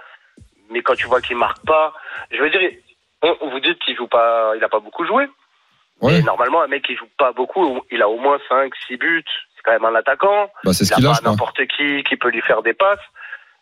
[0.70, 1.94] Mais quand tu vois qu'il marque pas,
[2.32, 2.62] je veux dire,
[3.24, 5.26] on, vous dites qu'il joue pas, il a pas beaucoup joué.
[6.02, 6.20] Ouais.
[6.20, 9.24] Et normalement, un mec qui joue pas beaucoup, il a au moins 5, 6 buts.
[9.56, 10.50] C'est quand même un attaquant.
[10.64, 11.30] Bah, c'est ce il qu'il a crois.
[11.32, 13.00] n'importe qui qui peut lui faire des passes.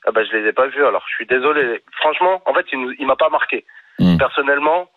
[0.05, 0.85] Ah bah, je les ai pas vus.
[0.85, 1.83] Alors, je suis désolé.
[1.99, 3.65] Franchement, en fait, il, il m'a pas marqué.
[3.99, 4.17] Hmm.
[4.17, 4.87] Personnellement,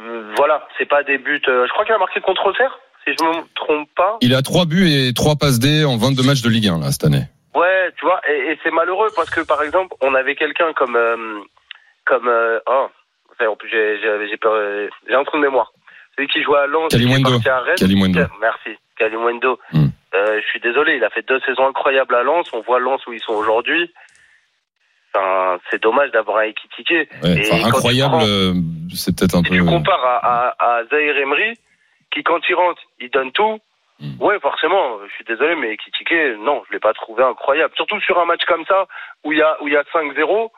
[0.00, 1.42] euh, voilà, c'est pas des buts.
[1.48, 4.16] euh, je crois qu'il a marqué contre Auxerre, si je me trompe pas.
[4.20, 6.92] Il a 3 buts et 3 passes D en 22 matchs de Ligue 1 là,
[6.92, 7.24] cette année.
[7.54, 10.94] Ouais, tu vois, et, et c'est malheureux parce que par exemple, on avait quelqu'un comme
[10.94, 11.40] euh,
[12.06, 12.86] comme euh, oh,
[13.40, 15.72] en plus j'ai j'ai j'ai peur, euh, j'ai un trou de mémoire.
[16.18, 18.28] Celui qui jouait à Lens, qui est parti à Rennes.
[18.40, 19.60] Merci, Kalimundo.
[19.72, 19.86] Hmm.
[20.16, 22.48] Euh, je suis désolé, il a fait deux saisons incroyables à Lens.
[22.52, 23.92] On voit Lens où ils sont aujourd'hui.
[25.14, 26.90] Enfin, c'est dommage d'avoir un Ekitike.
[27.22, 28.54] Ouais, enfin, incroyable, euh,
[28.92, 29.56] c'est peut-être un si peu.
[29.58, 31.56] tu compares à, à, à Zahir Emery,
[32.12, 33.60] qui quand il rentre, il donne tout.
[34.00, 34.20] Hmm.
[34.20, 37.72] Ouais, forcément, je suis désolé, mais Ekitike, non, je l'ai pas trouvé incroyable.
[37.76, 38.88] Surtout sur un match comme ça,
[39.22, 40.50] où il y a, où il y a 5-0.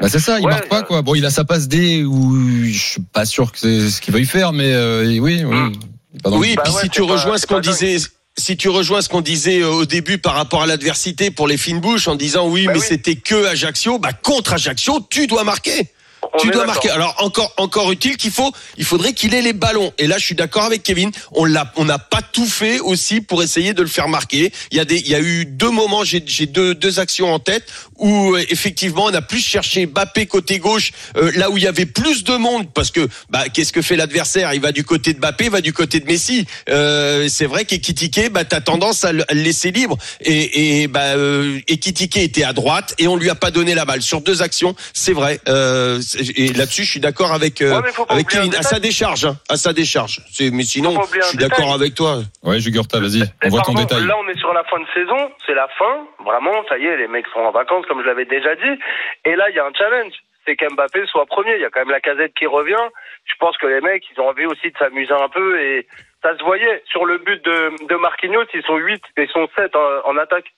[0.00, 1.02] Bah c'est ça, il Ouais, marque pas quoi.
[1.02, 4.14] Bon, il a sa passe D où je suis pas sûr que c'est ce qu'il
[4.14, 5.44] veuille faire, mais euh, oui, oui.
[5.44, 5.72] Hmm.
[6.14, 7.96] il est pas dans le- Oui, puis si tu rejoins ce qu'on disait.
[8.38, 11.58] Si tu rejoins ce qu'on disait euh, au début par rapport à l'adversité pour les
[11.58, 15.90] fines bouches en disant oui mais c'était que Ajaccio, bah contre Ajaccio tu dois marquer.
[16.38, 16.90] Tu dois marquer.
[16.90, 19.92] Alors encore encore utile qu'il faut, il faudrait qu'il ait les ballons.
[19.98, 23.20] Et là je suis d'accord avec Kevin, on l'a, on n'a pas tout fait aussi
[23.20, 24.52] pour essayer de le faire marquer.
[24.70, 27.32] Il y a des, il y a eu deux moments, j'ai, j'ai deux deux actions
[27.32, 27.64] en tête
[27.98, 31.66] où euh, effectivement on a plus cherché Bappé côté gauche, euh, là où il y
[31.66, 34.54] avait plus de monde parce que bah qu'est-ce que fait l'adversaire?
[34.54, 36.46] Il va du côté de Bappé, il va du côté de Messi.
[36.68, 41.60] Euh, c'est vrai qu'Ekitike, bah t'as tendance à le, laisser libre et, et bah euh,
[41.68, 44.74] Ekitike était à droite et on lui a pas donné la balle sur deux actions.
[44.92, 45.40] C'est vrai.
[45.48, 46.00] Euh,
[46.36, 49.56] et là-dessus je suis d'accord avec euh, Ouais, avec Kevin à sa décharge, hein, à
[49.56, 50.20] sa décharge.
[50.32, 52.18] C'est mais sinon je suis d'accord avec toi.
[52.42, 54.04] Ouais, Jugurta, vas-y, on voit ton détail.
[54.06, 56.06] Là, on est sur la fin de saison, c'est la fin.
[56.24, 58.78] Vraiment, ça y est, les mecs sont en vacances, comme je l'avais déjà dit.
[59.24, 60.12] Et là, il y a un challenge.
[60.46, 61.54] C'est qu'Mbappé soit premier.
[61.56, 62.88] Il y a quand même la casette qui revient.
[63.24, 65.60] Je pense que les mecs, ils ont envie aussi de s'amuser un peu.
[65.60, 65.86] Et
[66.22, 66.82] ça se voyait.
[66.90, 70.16] Sur le but de, de Marquinhos, ils sont 8 et ils sont 7 en, en
[70.16, 70.50] attaque.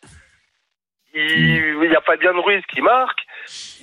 [1.14, 3.20] Il, il y a Fabien Ruiz qui marque.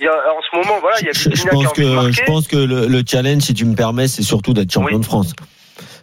[0.00, 2.24] Il y a, en ce moment, voilà, il y a Je, je pense que je
[2.24, 5.34] pense que le, le challenge, si tu me permets, c'est surtout d'être champion de France.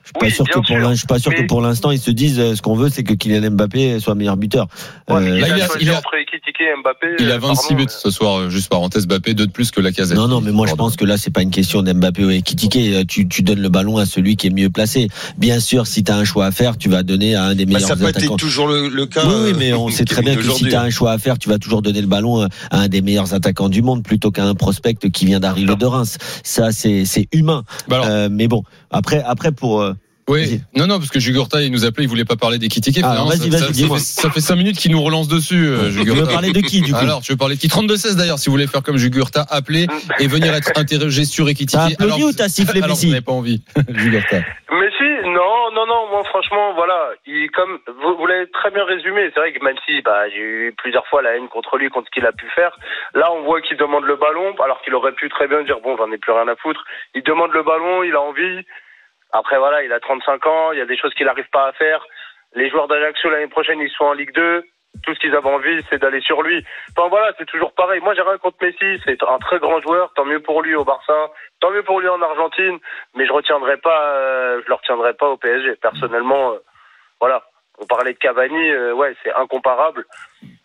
[0.08, 0.78] Je suis pas sûr que pour sûr.
[0.80, 2.90] l'in- je suis pas sûr que pour l'instant ils se disent euh, ce qu'on veut,
[2.90, 4.68] c'est que Kylian Mbappé soit meilleur buteur.
[5.10, 7.08] Euh, Il Là, a il a- choisi il a- entre Ekitike et Mbappé.
[7.20, 9.72] Il a euh, 26 pardon, buts ce soir, euh, juste parenthèse, Bappé, deux de plus
[9.72, 10.18] que la casette.
[10.18, 12.76] Non, non, mais moi je pense que là c'est pas une question d'Mbappé ou Ekitike.
[12.78, 15.08] Euh, Tu, tu donnes le ballon à celui qui est mieux placé.
[15.38, 17.66] Bien sûr, si tu as un choix à faire, tu vas donner à un des
[17.66, 18.38] Bah, meilleurs ça peut être attaquants.
[18.38, 19.22] toujours le, le cas.
[19.26, 21.18] Oui, oui, euh, mais on sait très bien que si tu as un choix à
[21.18, 24.32] faire, tu vas toujours donner le ballon à un des meilleurs attaquants du monde plutôt
[24.32, 26.18] qu'à un prospect qui vient d'arriver de Reims.
[26.44, 27.64] Ça, c'est c'est humain.
[27.88, 29.94] Bah alors- Euh, mais bon, après, après pour euh,
[30.28, 32.98] Oui, non, non, parce que Jugurta, il nous appelait, il voulait pas parler d'Ekitike.
[33.02, 33.98] Ah, finalement, vas-y, ça- vas-y, ça, ça, dis-moi.
[33.98, 36.82] fait, ça fait 5 minutes qu'il nous relance dessus, euh, Tu veux parler de qui,
[36.82, 38.98] du coup Alors, tu veux parler de qui 32-16 d'ailleurs, si vous voulez faire comme
[38.98, 39.88] Jugurta, appelez
[40.20, 41.80] et venir être interrogé sur Ekitike.
[41.80, 44.38] T'as applaudi ou t'as sifflé alors, vous n'avez pas envie, Jugurta.
[44.70, 48.84] Mais si, non, non, non, moi franchement, voilà, il, comme vous, vous l'avez très bien
[48.84, 51.88] résumé, c'est vrai que même si bah, j'ai eu plusieurs fois la haine contre lui,
[51.90, 52.72] contre ce qu'il a pu faire,
[53.16, 55.96] là on voit qu'il demande le ballon, alors qu'il aurait pu très bien dire bon,
[55.96, 56.84] j'en ai plus rien à foutre.
[57.16, 58.66] Il demande le ballon, il a envie.
[59.32, 61.74] Après voilà, il a 35 ans, il y a des choses qu'il n'arrive pas à
[61.74, 62.06] faire.
[62.54, 64.64] Les joueurs d'Ajaccio l'année prochaine, ils sont en Ligue 2.
[65.04, 66.66] Tout ce qu'ils avaient envie, c'est d'aller sur lui.
[66.98, 68.00] Enfin voilà, c'est toujours pareil.
[68.02, 69.00] Moi, j'ai rien contre Messi.
[69.06, 70.12] C'est un très grand joueur.
[70.16, 71.30] Tant mieux pour lui au Barça.
[71.60, 72.80] Tant mieux pour lui en Argentine.
[73.14, 75.76] Mais je retiendrai pas, euh, je le retiendrai pas au PSG.
[75.76, 76.58] Personnellement, euh,
[77.20, 77.44] voilà.
[77.80, 80.06] On parlait de Cavani, euh, ouais, c'est incomparable.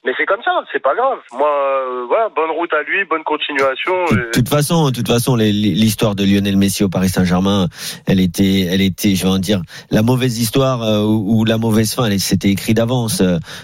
[0.04, 1.18] Mais c'est comme ça, c'est pas grave.
[1.32, 3.92] Moi, euh, voilà, bonne route à lui, bonne continuation.
[4.10, 7.68] De et- toute façon, de toute façon, l'histoire de Lionel Messi au Paris Saint-Germain,
[8.06, 11.58] elle était, elle était, je vais en dire, la mauvaise histoire euh, ou, ou la
[11.58, 13.22] mauvaise fin, elle- c'était écrit d'avance.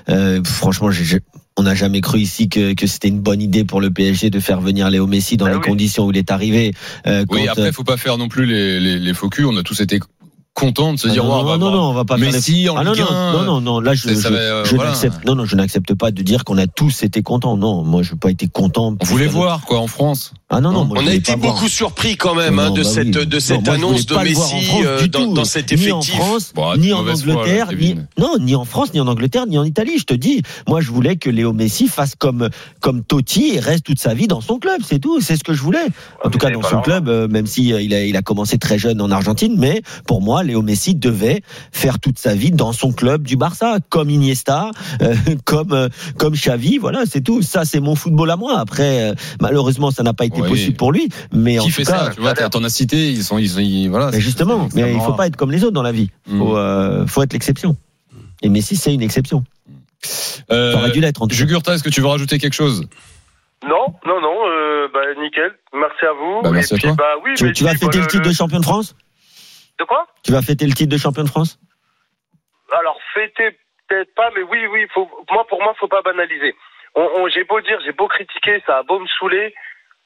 [0.08, 1.20] Euh, franchement, j'ai- j'ai-
[1.56, 4.38] on n'a jamais cru ici que, que c'était une bonne idée pour le PSG de
[4.38, 5.62] faire venir Léo Messi dans Ah les oui.
[5.62, 6.72] conditions où il est arrivé.
[7.08, 9.46] Euh, Oui, après, euh, faut pas faire non plus les, les, les faux culs.
[9.46, 9.98] On a tous été
[10.59, 12.18] contents de se Ah dire, non, non, on va non, voir non, on va pas
[12.18, 13.33] faire Messi les- en Ah non, Ligue non, 1.
[13.33, 14.90] non, non, non, là je, je, va, euh, je voilà.
[14.90, 17.57] n'accepte, non, non, je n'accepte pas de dire qu'on a tous été contents.
[17.57, 18.97] Non, moi je n'ai pas été content.
[19.01, 20.33] On voulait voir, quoi, en France.
[20.51, 21.53] Ah non, non, moi, On a été voir.
[21.55, 23.27] beaucoup surpris quand même Non, hein, de bah cette oui.
[23.27, 24.53] de cette moi, annonce de Messi France
[24.85, 26.14] euh, dans, dans cet ni en effectif.
[26.14, 29.59] France, Bon, ni en foi, Angleterre, ni non, ni en France, ni en Angleterre, ni
[29.59, 29.99] en Italie.
[29.99, 32.49] Je te dis, moi, je voulais que Léo Messi fasse comme
[32.81, 34.81] comme Totti et reste toute sa vie dans son club.
[34.85, 35.21] C'est tout.
[35.21, 35.85] C'est ce que je voulais.
[36.25, 38.57] En tout cas, dans son club, euh, même si euh, il a il a commencé
[38.59, 42.72] très jeune en Argentine, mais pour moi, Léo Messi devait faire toute sa vie dans
[42.72, 44.70] son club du Barça, comme Iniesta,
[45.02, 46.78] euh, comme euh, comme Xavi.
[46.78, 47.42] Voilà, c'est tout.
[47.42, 48.58] Ça, c'est mon football à moi.
[48.58, 51.08] Après, euh, malheureusement, ça n'a pas été possible pour lui.
[51.32, 53.48] Mais en Qui tout fait cas, ça Tu vois, t'en as cité, ils sont, ils
[53.50, 54.11] sont, ils- voilà.
[54.12, 56.11] mais justement, mais il faut pas être comme les autres dans la vie.
[56.26, 56.38] Mm.
[56.38, 57.76] Faut, euh, faut être l'exception.
[58.42, 59.44] Et Messi, c'est une exception.
[60.50, 61.37] Euh, Ça aurait dû l'être en tout cas.
[61.37, 62.87] Jugurta, est-ce que tu veux rajouter quelque chose?
[63.64, 65.50] Non, non, non, euh, bah nickel.
[65.74, 66.42] Merci à vous.
[66.42, 66.94] Bah, merci Et à puis, toi.
[66.96, 68.94] Bah oui, Tu, mais tu vas fêter bah, le titre de champion de France?
[69.78, 71.58] De quoi Tu vas fêter le titre de champion de France
[72.72, 73.56] Alors fêter
[73.88, 74.86] peut-être pas, mais oui, oui.
[74.92, 76.54] Faut, moi, pour moi, faut pas banaliser.
[76.94, 79.54] On, on- j'ai beau dire, j'ai beau critiquer, ça a beau me saouler.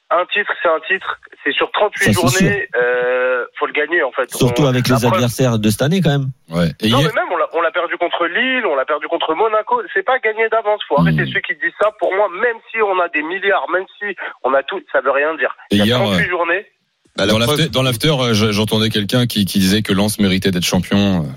[0.09, 1.19] Un titre, c'est un titre.
[1.43, 2.69] C'est sur 38 Ça, c'est journées.
[2.75, 4.29] Euh, faut le gagner en fait.
[4.29, 6.29] Surtout On- avec les preuve- adversaires de cette année quand même.
[6.51, 6.69] Ouais.
[6.81, 9.81] Et Non, mais même on l'a, perdu contre Lille, on l'a perdu contre Monaco.
[9.93, 10.81] C'est pas gagné d'avance.
[10.87, 11.89] Faut arrêter ceux qui disent ça.
[11.99, 15.11] Pour moi, même si on a des milliards, même si on a tout, ça veut
[15.11, 15.55] rien dire.
[15.71, 16.65] Et Il y a hier, 38 euh, journées.
[17.15, 17.33] Bah, la
[17.69, 21.23] dans l'after, euh, je- j'entendais quelqu'un qui, qui disait que Lens méritait d'être champion.
[21.23, 21.27] Euh,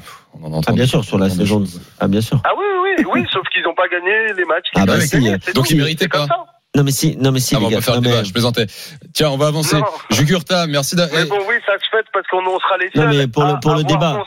[0.42, 1.64] On en Ah entend bien sûr, sur la saison.
[1.98, 2.40] Ah bien sûr.
[2.44, 2.64] Ah oui,
[2.98, 4.66] oui, oui, sauf qu'ils n'ont pas gagné les matchs.
[4.72, 5.72] qu'ils Ah bah si, euh, donc tout.
[5.72, 6.26] ils méritaient pas.
[6.74, 8.24] Non mais si, non mais si Ah, bon, on va faire non, le mais- débat,
[8.24, 8.66] je plaisantais.
[9.14, 9.76] Tiens, on va avancer.
[10.10, 10.94] Jugurta, merci.
[10.96, 13.08] Mais eh, bon, oui, ça se fait parce qu'on on sera les seuls.
[13.08, 14.22] Non, mais pour le- à pour le débat.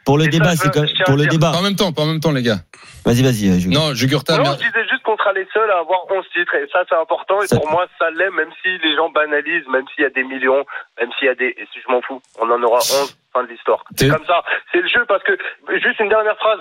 [0.00, 0.04] 11 titres.
[0.04, 1.30] Pour le Et débat, c'est à pour le dire.
[1.32, 1.52] débat.
[1.52, 2.58] Pas en même temps, pas en même temps, les gars.
[3.04, 3.48] Vas-y, vas-y.
[3.48, 3.80] euh, Jugurta.
[3.88, 6.54] Non, Jugurta, Non, mer- je disais juste qu'on sera les seuls à avoir 11 titres
[6.54, 9.66] et ça c'est important et Ça- pour moi ça l'est même si les gens banalisent,
[9.68, 10.64] même s'il y a des millions,
[11.00, 11.46] même s'il y a des...
[11.56, 13.84] et si je m'en fous, on en aura 11, fin de l'histoire.
[13.96, 15.32] C'est comme ça, c'est le jeu parce que,
[15.80, 16.60] juste une dernière phrase,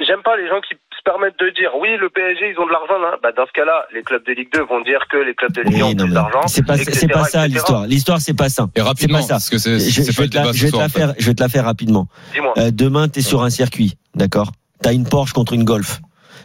[0.00, 2.72] j'aime pas les gens qui se permettent de dire oui le PSG ils ont de
[2.72, 5.34] l'argent là, bah dans ce cas-là les clubs de Ligue 2 vont dire que les
[5.34, 6.46] clubs de Ligue 1 ont Oui, non, plus mais d'argent.
[6.46, 7.86] c'est pas, etc., c'est pas ça l'histoire.
[7.86, 8.66] L'histoire, c'est pas ça.
[8.74, 9.34] Et rapidement, C'est pas ça.
[9.34, 10.88] parce que c'est Je, c'est je pas vais le te la, je vais te la
[10.88, 10.98] fait.
[11.00, 12.08] faire, je vais te la faire rapidement.
[12.32, 12.52] Dis-moi.
[12.58, 14.52] Euh, demain, t'es sur un circuit, d'accord?
[14.82, 16.00] T'as une Porsche contre une Golf.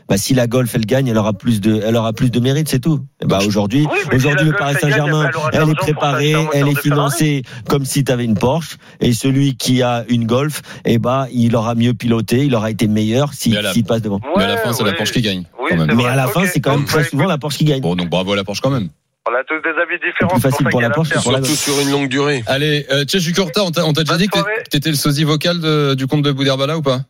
[0.09, 2.67] Bah, si la Golf elle gagne, elle aura plus de, elle aura plus de mérite,
[2.67, 3.05] c'est tout.
[3.23, 7.85] Bah aujourd'hui, Oui, si aujourd'hui le Paris Saint-Germain, elle est préparée, elle est financée comme
[7.85, 8.77] si t'avais une Porsche.
[9.01, 12.87] Et celui qui a une Golf, et bah il aura mieux piloté, il aura été
[12.87, 14.19] meilleur si, la- s'il passe devant.
[14.35, 15.43] Mais à la fin, c'est la Porsche qui gagne.
[15.59, 15.87] Oui, quand même.
[15.89, 17.81] c'est Mais à la fin, c'est quand même très bah, souvent la Porsche qui gagne.
[17.81, 18.89] Bon, donc bravo à la Porsche quand même.
[19.27, 20.31] On a tous des avis différents.
[20.31, 22.43] plus c'est facile pour la Porsche Surtout sur une longue durée.
[22.47, 25.59] Allez, euh, Jugurta, on t'a on t'a déjà dit que t'étais- t'étais le sosie vocal
[25.59, 27.01] de- du compte de Bouderbala ou pas?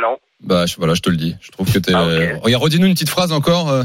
[0.00, 1.36] Non, Bah je- voilà, je te le dis.
[1.40, 1.92] Je trouve que t'es.
[1.94, 2.42] Ah, ok.
[2.42, 3.70] Regarde, redis-nous une petite phrase encore.
[3.70, 3.84] euh.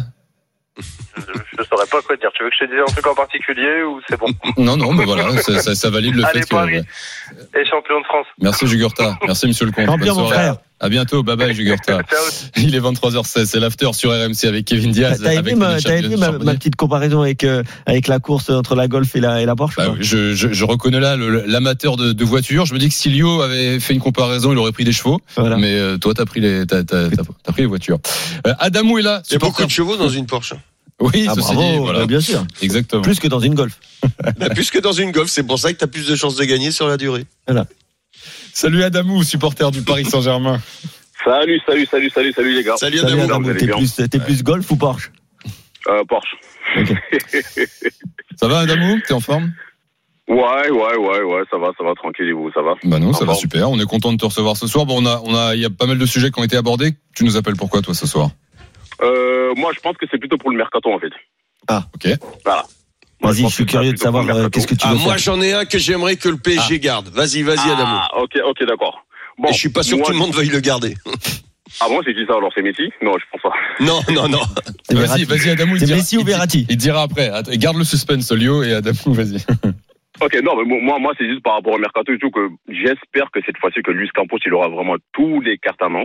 [0.78, 1.22] je,
[1.58, 2.30] je saurais pas quoi dire.
[2.36, 4.28] Tu veux que je te dise un truc en particulier ou c'est bon?
[4.58, 6.50] Non, non, mais voilà, ça, ça- ça valide le Allez, fait que.
[6.50, 6.80] Paris.
[6.80, 7.62] ouais.
[7.62, 8.28] Et champion de France.
[8.40, 9.18] Merci Jugurta.
[9.26, 9.86] Merci Monsieur le comte.
[9.86, 10.44] Champion, Bonne mon soirée.
[10.44, 10.58] frère.
[10.84, 11.22] À bientôt.
[11.22, 12.00] Bye bye Jugurta.
[12.58, 13.46] Il est 23h16.
[13.46, 15.22] C'est l'after sur RMC avec Kevin Diaz.
[15.24, 16.16] T'as aimé, ma, aimé
[16.56, 19.76] petite comparaison avec, euh, avec la course entre la Golf et la, et la Porsche
[19.78, 22.66] Bah oui, je, je, je reconnais là l'amateur de, de voitures.
[22.66, 25.22] Je me dis que si Lio avait fait une comparaison, il aurait pris des chevaux.
[25.38, 25.58] Voilà.
[25.58, 28.00] Mais euh, toi, t'as pris les, t'as, t'as, t'as, t'as pris les voitures.
[28.48, 29.22] Euh, Adamou est là.
[29.30, 30.54] Il y a beaucoup de chevaux dans une Porsche.
[31.00, 32.06] Oui, Ah, ceci bravo, dit, voilà.
[32.06, 32.46] bien sûr.
[32.62, 33.02] Exactement.
[33.02, 33.80] Plus que dans une Golf.
[34.38, 36.36] Bah, plus que dans une Golf, c'est pour ça que tu as plus de chances
[36.36, 37.26] de gagner sur la durée.
[38.54, 40.60] Salut Adamou, supporter du Paris Saint-Germain.
[41.24, 42.76] Salut, salut, salut, salut, salut les gars.
[42.78, 43.24] Salut Salut, Adamo.
[43.24, 45.12] Adam, vous allez t'es plus, t'es plus Golf ou Porsche
[45.88, 46.36] Euh, Porsche.
[48.36, 49.00] Ça va Adamou?
[49.08, 49.52] T'es en forme?
[50.28, 52.76] Ouais, ouais, ouais, ouais, ça va, ça va, tranquille, et vous, ça va?
[52.86, 53.40] Bah non, ça En va forme.
[53.40, 53.70] super.
[53.70, 54.86] On est content de te recevoir ce soir.
[54.86, 56.56] Bon, on a, on a, il y a pas mal de sujets qui ont été
[56.58, 56.94] abordés.
[57.16, 58.30] Tu nous appelles pourquoi toi ce soir?
[59.02, 61.12] Euh, moi, je pense que c'est plutôt pour le mercato, en fait.
[61.96, 62.18] Ok.
[62.46, 62.64] Voilà.
[63.22, 65.34] Moi, Vas-y, je suis curieux de savoir euh, qu'est-ce que tu Ah, veux moi faire.
[65.36, 67.10] j'en ai un que j'aimerais que le PSG garde.
[67.10, 67.98] Vas-y, vas-y Adamo.
[68.02, 69.06] Ah, ok, ok, d'accord.
[69.38, 70.96] Bon, Et je suis pas sûr moi, que tout le monde veuille le garder.
[71.80, 73.54] Ah bon, c'est qui ça alors C'est Messi Non, je pense pas.
[73.80, 74.42] Non, non, non.
[74.92, 75.76] Vas-y, vas-y Adamou.
[75.76, 77.32] il C'est dira- Messi ou Verratti Il dira après.
[77.54, 79.38] Garde le suspense, Lio et Adamou, vas-y.
[80.24, 83.32] Ok, non, mais moi, moi, c'est juste par rapport au mercato et tout que j'espère
[83.34, 86.04] que cette fois-ci que Luis Campos il aura vraiment tous les cartes à main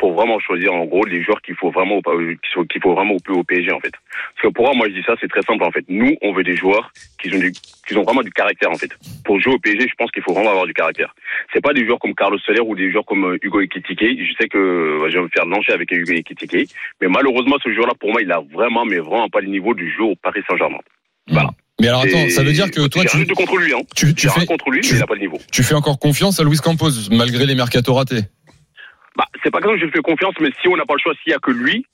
[0.00, 2.34] pour vraiment choisir en gros les joueurs qu'il faut vraiment euh,
[2.72, 3.92] qu'il faut, vraiment au, PSG en fait.
[3.92, 5.84] Parce que pour moi, moi je dis ça, c'est très simple en fait.
[5.88, 8.90] Nous, on veut des joueurs qui ont du, qui ont vraiment du caractère en fait.
[9.26, 11.14] Pour jouer au PSG, je pense qu'il faut vraiment avoir du caractère.
[11.52, 14.00] C'est pas des joueurs comme Carlos Soler ou des joueurs comme euh, Hugo Ekitike.
[14.00, 16.70] Je sais que euh, je vais me faire lancer avec Hugo Ekitike,
[17.02, 19.92] mais malheureusement ce joueur-là pour moi, il a vraiment mais vraiment pas le niveau du
[19.92, 20.80] jeu au Paris Saint-Germain.
[21.28, 21.50] Voilà.
[21.80, 23.80] Mais alors attends, ça veut dire que toi, tu, de contre lui, hein.
[23.96, 25.38] tu, tu fais, contre lui, tu- mais il a pas le niveau.
[25.50, 28.22] tu fais encore confiance à Luis Campos malgré les mercato ratés.
[29.16, 31.12] Bah, c'est pas comme je lui fais confiance, mais si on n'a pas le choix,
[31.22, 31.84] s'il y a que lui,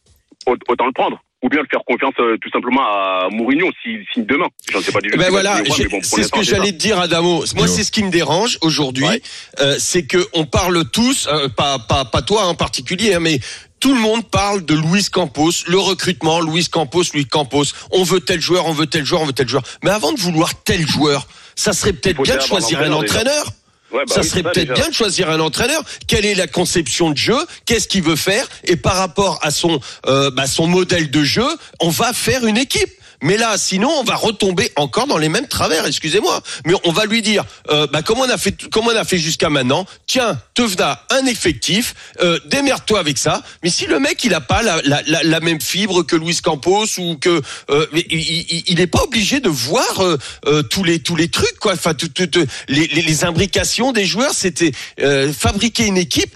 [0.47, 1.21] au- autant le prendre.
[1.43, 4.47] Ou bien le faire confiance euh, tout simplement à Mourinho si, si demain.
[4.73, 5.19] J'en sais pas du tout.
[5.19, 7.45] Ben c'est voilà, bon, c'est ce que j'allais te dire, Adamo.
[7.57, 9.23] Moi, c'est ce qui me dérange aujourd'hui, Ouais.
[9.61, 13.39] euh, c'est que on parle tous, euh, pas pas pas toi en particulier, hein, mais
[13.81, 17.65] tout le monde parle de Luis Campos, le recrutement, Luis Campos, Luis Campos.
[17.93, 19.63] On veut tel joueur, on veut tel joueur, on veut tel joueur.
[19.85, 23.57] Mais avant de vouloir tel joueur, ça serait peut-être bien de choisir un l'entraîneur, déjà.
[23.93, 25.83] Ouais, bah ça oui, serait peut-être bien de choisir un entraîneur.
[26.09, 27.39] Quelle est la conception de jeu?
[27.67, 28.49] Qu'est-ce qu'il veut faire?
[28.65, 31.47] Et par rapport à son euh, bah, son modèle de jeu,
[31.81, 32.91] on va faire une équipe.
[33.23, 35.87] Mais là, sinon, on va retomber encore dans les mêmes travers.
[35.87, 39.05] Excusez-moi, mais on va lui dire, euh, bah, comme on a fait, comme on a
[39.05, 39.87] fait jusqu'à maintenant.
[40.07, 43.43] Tiens, te v'da un effectif, euh, démerde-toi avec ça.
[43.63, 46.37] Mais si le mec, il a pas la, la, la, la même fibre que Luis
[46.43, 50.85] Campos ou que, euh, il, il, il est pas obligé de voir euh, euh, tous
[50.85, 51.73] les tous les trucs quoi.
[51.75, 56.35] Enfin, tout- tout- tout- les, les, les imbrications des joueurs, c'était euh, fabriquer une équipe.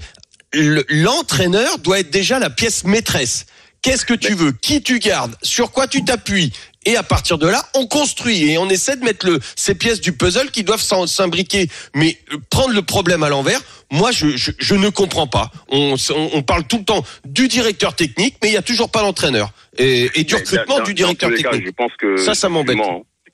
[0.52, 3.46] Le- L'entraîneur doit être déjà la pièce maîtresse.
[3.82, 4.52] Qu'est-ce que tu veux?
[4.52, 5.34] Qui tu gardes?
[5.42, 6.52] Sur quoi tu t'appuies?
[6.86, 10.00] Et à partir de là, on construit et on essaie de mettre le, ces pièces
[10.00, 11.68] du puzzle qui doivent s'imbriquer.
[11.94, 15.50] Mais euh, prendre le problème à l'envers, moi, je, je, je ne comprends pas.
[15.68, 18.90] On, on, on parle tout le temps du directeur technique, mais il y a toujours
[18.90, 21.66] pas l'entraîneur et, et du recrutement dans- du directeur cas, technique.
[21.66, 22.78] je pense que Ça, ça m'embête.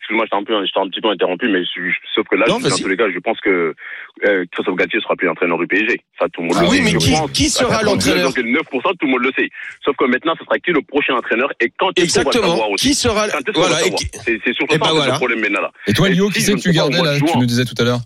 [0.07, 2.37] Excuse-moi, je t'ai un peu, je t'ai un petit peu interrompu, mais je- sauf que
[2.37, 2.81] là, Non, dans vas-y.
[2.83, 3.75] tous les cas, je pense que
[4.25, 6.01] euh, Christophe Galtier sera plus entraîneur du PSG.
[6.19, 6.83] Ça, tout le monde Ah le oui, sait.
[6.85, 9.51] mais Je qui- pense qui sera l'entraîneur 99,9%, tout le monde le sait.
[9.85, 12.49] Sauf que maintenant, ce sera qui le prochain entraîneur et quand est-ce qu'on va Exactement.
[12.51, 15.12] savoir aussi Qui sera va voilà qui- C'est surtout et ça ben voilà.
[15.12, 15.73] le problème maintenant là.
[15.87, 17.85] Et toi, si qui je c'est que tu gardais là Tu nous disais tout à
[17.85, 18.01] l'heure.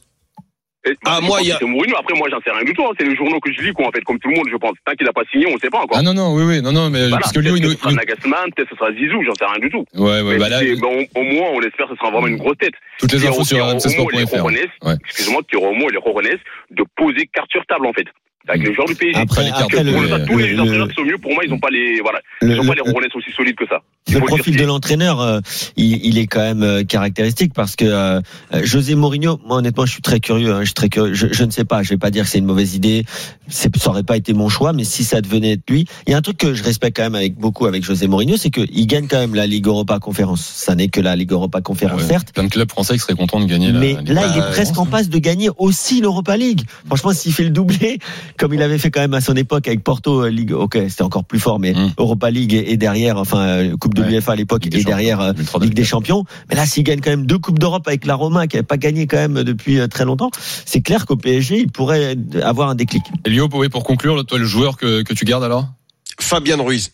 [0.86, 1.94] Et, bah, Ah, moi, il y a- Mourinho.
[1.98, 2.82] Après, moi, j'en sais rien du tout.
[2.84, 2.92] hein.
[2.98, 4.72] C'est les journaux que je lis, quoi, en fait, comme tout le monde, je pense.
[4.86, 5.98] Tant qu'il n'a pas signé, on ne sait pas encore.
[5.98, 7.18] Ah non, non, oui, oui, non, non, mais Voilà.
[7.18, 7.74] parce que Lyon, il peut-être nous.
[7.74, 9.84] que ce sera il Nagelsmann, peut-être que ce sera Zizou, j'en sais rien du tout.
[9.94, 12.38] Ouais, ouais, Mais bah là, bon, au moins, on espère que ce sera vraiment une
[12.38, 12.72] grosse tête.
[12.98, 14.44] toutes les Et infos sur et rmcsport.fr.
[14.44, 14.94] Ouais.
[15.04, 16.38] excusez-moi, auront au moins les Roronès
[16.70, 18.06] de poser carte sur table, en fait.
[18.48, 19.16] Avec les joueurs du PSG.
[19.20, 19.92] Après, après le,
[20.26, 22.54] tous les le- entraîneurs qui sont mieux, pour moi, ils n'ont pas les, voilà, Le-
[22.54, 23.82] ils ont pas le- les Roronès aussi solides que ça.
[24.08, 25.40] Il le profil de l'entraîneur, euh,
[25.76, 28.20] il, il est quand même euh, caractéristique parce que euh,
[28.62, 30.52] José Mourinho, moi honnêtement, je suis très curieux.
[30.54, 31.12] hein, je suis très curieux.
[31.14, 31.82] Je, je ne sais pas.
[31.82, 33.04] Je vais pas dire que c'est une mauvaise idée.
[33.48, 36.16] Ça aurait pas été mon choix, mais si ça devenait être lui, il y a
[36.16, 39.06] un truc que je respecte quand même avec beaucoup avec José Mourinho, c'est qu'il gagne
[39.06, 40.40] quand même la Ligue Europa Conférence.
[40.40, 42.08] Ça n'est que la Ligue Europa Ah Conférence, ouais.
[42.08, 42.32] certes.
[42.32, 44.14] Plein de clubs français qui seraient contents de gagner Mais la.
[44.22, 46.62] là, il est presque en passe de gagner aussi l'Europa League.
[46.86, 47.98] Franchement, s'il fait le doublé,
[48.38, 51.02] comme il avait fait quand même à son époque avec Porto euh, Ligue, ok, c'était
[51.02, 51.92] encore plus fort, mais Mm.
[51.98, 54.08] Europa League et, derrière, enfin euh, Coupe de Ouais.
[54.10, 55.84] l'UEFA à l'époque Ligue des et derrière euh, Ligue des.
[55.84, 56.24] Champions.
[56.48, 58.76] Mais là, s'il gagne quand même deux coupes d'Europe avec la Roma, qui n'avait pas
[58.76, 60.30] gagné quand même depuis très longtemps,
[60.64, 63.02] c'est clair qu'au PSG, il pourrait avoir un déclic.
[63.24, 65.66] Et Lio, oui, pour conclure, toi, le joueur que, que tu gardes alors?
[66.18, 66.92] Fabien Ruiz.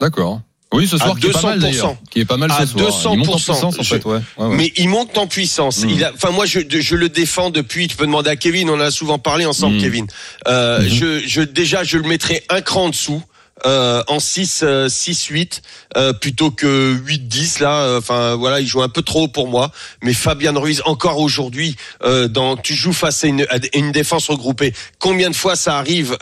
[0.00, 0.40] D'accord.
[0.72, 1.62] Oui, ce À soir, qui est pas mal 200%.
[1.62, 1.96] d'ailleurs.
[2.10, 3.12] Qui est pas mal À ce soir.
[3.14, 3.36] Il monte en 200%.
[3.36, 4.18] puissance, en fait, ouais.
[4.36, 4.56] Ouais, ouais.
[4.56, 5.84] Mais il monte en puissance.
[5.84, 5.90] Mm.
[5.90, 7.86] Il a, enfin moi je, je le défends depuis.
[7.88, 8.68] Tu peux demander à Kevin.
[8.70, 9.80] On en a souvent parlé ensemble, Mm.
[9.80, 10.06] Kevin.
[10.48, 10.88] Euh, Mhm.
[10.88, 13.22] Je, je déjà je le mettrais un cran en dessous.
[13.64, 15.62] Euh, en 6 euh, 6 8
[15.96, 19.48] euh, plutôt que 8 10 là euh, enfin voilà il joue un peu trop pour
[19.48, 19.72] moi.
[20.02, 24.28] Mais Fabien Ruiz encore aujourd'hui euh, dans tu joues face à une, à une défense
[24.28, 24.74] regroupée.
[24.98, 26.18] Combien de fois ça arrive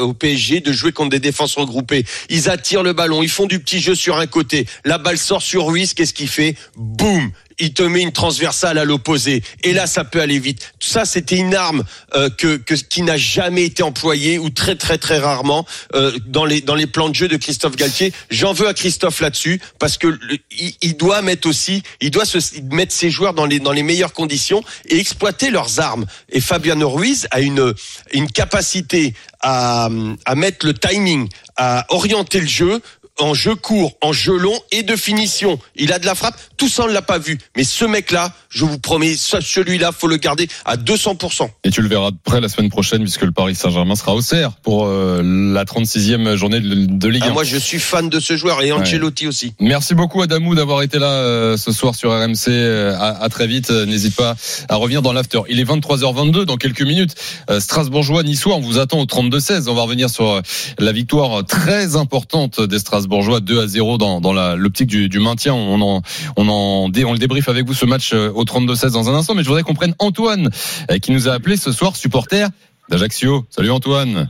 [0.00, 2.06] au PSG de jouer contre des défenses regroupées?
[2.30, 4.66] Ils attirent le ballon ils font du petit jeu sur un côté.
[4.86, 6.56] La balle sort sur Ruiz qu'est-ce qu'il fait?
[6.74, 9.42] Boum il te met une transversale à l'opposé.
[9.62, 10.72] Et là ça peut aller vite.
[10.78, 14.76] Tout ça c'était une arme euh, que, que qui n'a jamais été employée ou très
[14.76, 18.12] très très rarement euh, dans les dans les plans de jeu de Christophe Galtier.
[18.30, 20.18] J'en veux à Christophe là-dessus parce que
[20.58, 22.38] il, il doit mettre aussi il doit se
[22.70, 26.06] mettre ses joueurs dans les dans les meilleures conditions et exploiter leurs armes.
[26.30, 27.74] Et Fabien Ruiz a une
[28.12, 29.88] une capacité à
[30.24, 32.80] à mettre le timing à orienter le jeu
[33.18, 35.58] en jeu court, en jeu long et de finition.
[35.76, 36.36] Il a de la frappe.
[36.56, 37.38] Tout ça, on ne l'a pas vu.
[37.56, 41.48] Mais ce mec-là, je vous promets, ce- celui-là, faut le garder à 200%.
[41.64, 44.20] Et tu le verras de près la semaine prochaine, puisque le Paris Saint-Germain sera au
[44.20, 47.26] CER pour euh, la 36e journée de, de Ligue 1.
[47.28, 49.52] Ah, moi, je suis fan de ce joueur et Ancelotti aussi.
[49.60, 52.48] Merci beaucoup Adamou d'avoir été là euh, ce soir sur RMC.
[52.48, 53.70] Euh, à, à très vite.
[53.70, 54.36] N'hésite pas
[54.68, 55.40] à revenir dans l'after.
[55.48, 57.14] Il est 23h22 dans quelques minutes.
[57.58, 59.68] Strasbourgeois niçois, on vous attend au 32-16.
[59.68, 60.40] On va revenir sur
[60.78, 65.18] la victoire très importante des Strasbourgeois 2 à 0 dans, dans la- l'optique du, du
[65.18, 65.54] maintien.
[65.54, 66.02] On en
[66.36, 69.14] on en dé- on le débrief avec vous ce match euh, au 32-16 dans un
[69.14, 69.34] instant.
[69.34, 70.50] Mais je voudrais qu'on prenne Antoine
[70.90, 72.48] euh, qui nous a appelé ce soir supporter
[72.90, 73.44] d'Ajaccio.
[73.48, 74.28] Salut Antoine.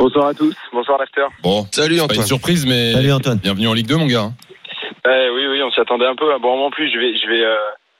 [0.00, 1.26] Bonsoir à tous, bonsoir l'after.
[1.44, 2.26] Bon, Salut c'est pas une Antoine.
[2.26, 3.38] surprise, mais Salut Antoine.
[3.38, 4.32] bienvenue en Ligue 2 mon gars.
[5.06, 6.26] Eh oui, oui, on s'y attendait un peu.
[6.40, 7.54] Bon, en plus, je vais, je vais, euh,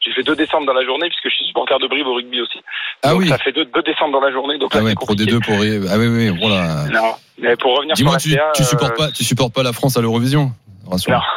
[0.04, 2.40] j'ai fait deux décembre dans la journée puisque je suis supporter de Brive au rugby
[2.40, 2.60] aussi.
[3.02, 3.28] Ah donc oui.
[3.28, 4.58] ça fait deux, deux décembre dans la journée.
[4.58, 5.32] Donc Ah là, ouais, Pro compliqué.
[5.32, 6.84] D2 pour ah oui oui voilà.
[6.92, 9.96] Non, mais pour revenir Dis-moi tu, tu supportes euh, pas tu supportes pas la France
[9.96, 10.50] à l'Eurovision?
[10.90, 11.12] Rassure.
[11.12, 11.20] Non.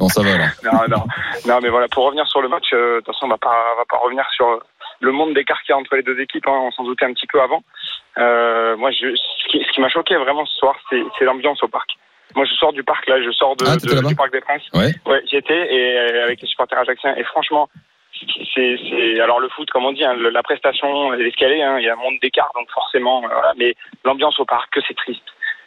[0.00, 0.48] Non ça va là.
[0.64, 1.04] non, non,
[1.46, 3.54] non, mais voilà, pour revenir sur le match, euh, de toute façon, on va pas,
[3.74, 4.58] on va pas revenir sur euh,
[5.00, 6.46] le monde d'écart qu'il y a entre les deux équipes.
[6.48, 7.62] Hein, on s'en doutait un petit peu avant.
[8.18, 11.62] Euh, moi, je, ce qui, ce qui m'a choqué vraiment ce soir, c'est c'est l'ambiance
[11.62, 11.88] au parc.
[12.34, 14.68] Moi, je sors du parc là, je sors de, Ah, de- du parc des Princes.
[14.74, 14.92] Ouais.
[15.06, 17.14] Ouais, j'y étais et euh, avec les supporters ajaxiens.
[17.16, 17.68] Et franchement,
[18.54, 21.84] c'est, c'est alors le foot, comme on dit, hein, le- la prestation, l'escalier, hein, il
[21.84, 23.52] y a un monde d'écart, donc forcément, euh, voilà.
[23.56, 25.24] Mais l'ambiance au parc, que c'est triste,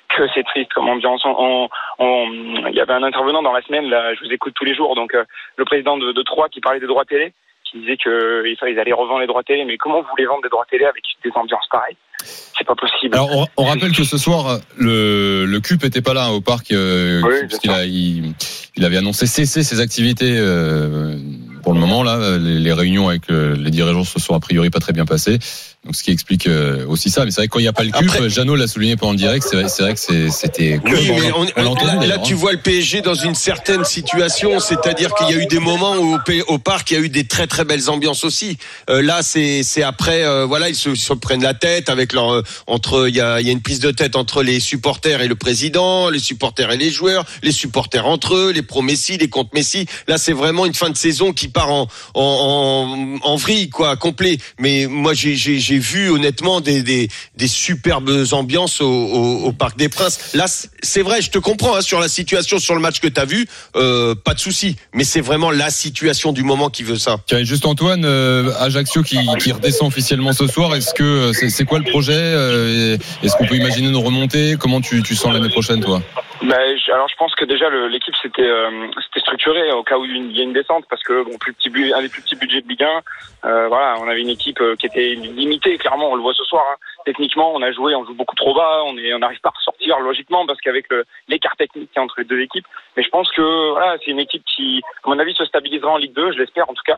[0.10, 1.24] que c'est triste comme ambiance.
[1.26, 4.76] On- il y avait un intervenant dans la semaine, là, je vous écoute tous les
[4.76, 5.24] jours, donc euh,
[5.58, 7.34] le président de, de Troyes qui parlait des droits télé,
[7.70, 9.66] qui disait qu'ils ils allaient revendre les droits télé.
[9.66, 11.98] Mais comment vous voulez vendre des droits télé avec des ambiances pareilles?
[12.24, 13.16] C'est pas possible.
[13.16, 16.42] Alors on, on rappelle que ce soir le le CUP était pas là hein, au
[16.42, 18.34] parc euh, Oui, parce qu'il a il,
[18.76, 21.18] il avait annoncé cesser ses activités euh,
[21.64, 24.70] pour le moment là les, les réunions avec euh, les dirigeants se sont a priori
[24.70, 25.40] pas très bien passées.
[25.86, 27.74] Donc ce qui explique euh, aussi ça mais c'est vrai que quand il n'y a
[27.74, 30.00] pas le CUP Après- Jeannot l'a souligné pendant le direct c'est vrai, c'est vrai que
[30.00, 32.38] c'est- c'était Oui, mais on, on là, là, tu hein.
[32.38, 36.16] vois le PSG dans une certaine situation, c'est-à-dire qu'il y a eu des moments où
[36.16, 38.58] au, au parc il y a eu des très très belles ambiances aussi.
[38.90, 42.34] Euh, là, c'est c'est après, euh, voilà, ils se, se prennent la tête avec leur
[42.34, 45.28] euh, entre, il y a y a une prise de tête entre les supporters et
[45.28, 49.30] le président, les supporters et les joueurs, les supporters entre eux, les pro Messi, les
[49.30, 49.86] contre Messi.
[50.08, 53.96] Là, c'est vraiment une fin de saison qui part en en, en, en vrille quoi,
[53.98, 54.40] complet.
[54.60, 55.36] Mais moi, j'ai
[55.76, 60.34] j'ai vu honnêtement des des des superbes ambiances au, au, au Parc des Princes.
[60.34, 60.46] Là,
[60.82, 63.26] c'est vrai, je te comprends hein, sur la situation, sur le match que tu as
[63.26, 63.46] vu,
[63.76, 64.78] euh, pas de souci.
[64.94, 67.18] Mais c'est vraiment la situation du moment qui veut ça.
[67.26, 70.74] Tiens, et juste Antoine, euh, Ajaccio qui, qui redescend officiellement ce soir.
[70.76, 74.80] Est-ce que euh, c'est quoi le projet euh, Est-ce qu'on peut imaginer nous remonter Comment
[74.82, 76.02] tu, tu sens l'année prochaine, toi?
[76.44, 78.70] Bah, je- alors je pense que déjà l'équipe c'était euh,
[79.08, 81.70] c'était structuré au cas où il y a une descente parce que bon plus petit
[81.70, 83.02] bu- un des plus petits budgets de Ligue 1
[83.50, 86.44] euh, voilà on avait une équipe euh, qui était limitée clairement on le voit ce
[86.44, 86.76] soir hein.
[87.06, 89.58] techniquement on a joué on joue beaucoup trop bas on est on n'arrive pas à
[89.58, 90.86] ressortir logiquement parce qu'avec
[91.28, 94.12] l'écart technique qu'il y a entre les deux équipes mais je pense que voilà c'est
[94.12, 96.84] une équipe qui à mon avis se stabilisera en Ligue 2 je l'espère en tout
[96.86, 96.98] cas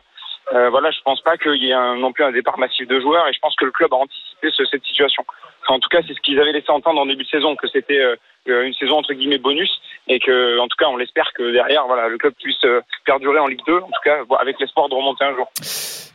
[0.54, 2.98] euh, voilà, je pense pas qu'il y ait un- non plus un départ massif de
[3.00, 5.22] joueurs et je pense que le club a anticipé ce- cette situation.
[5.68, 7.98] En tout cas, c'est ce qu'ils avaient laissé entendre en début de saison, que c'était
[8.00, 8.16] euh,
[8.48, 9.70] une saison entre guillemets bonus
[10.08, 13.38] et que, en tout cas, on l'espère que derrière, voilà, le club puisse euh, perdurer
[13.38, 15.46] en Ligue 2, en tout cas, avec l'espoir de remonter un jour.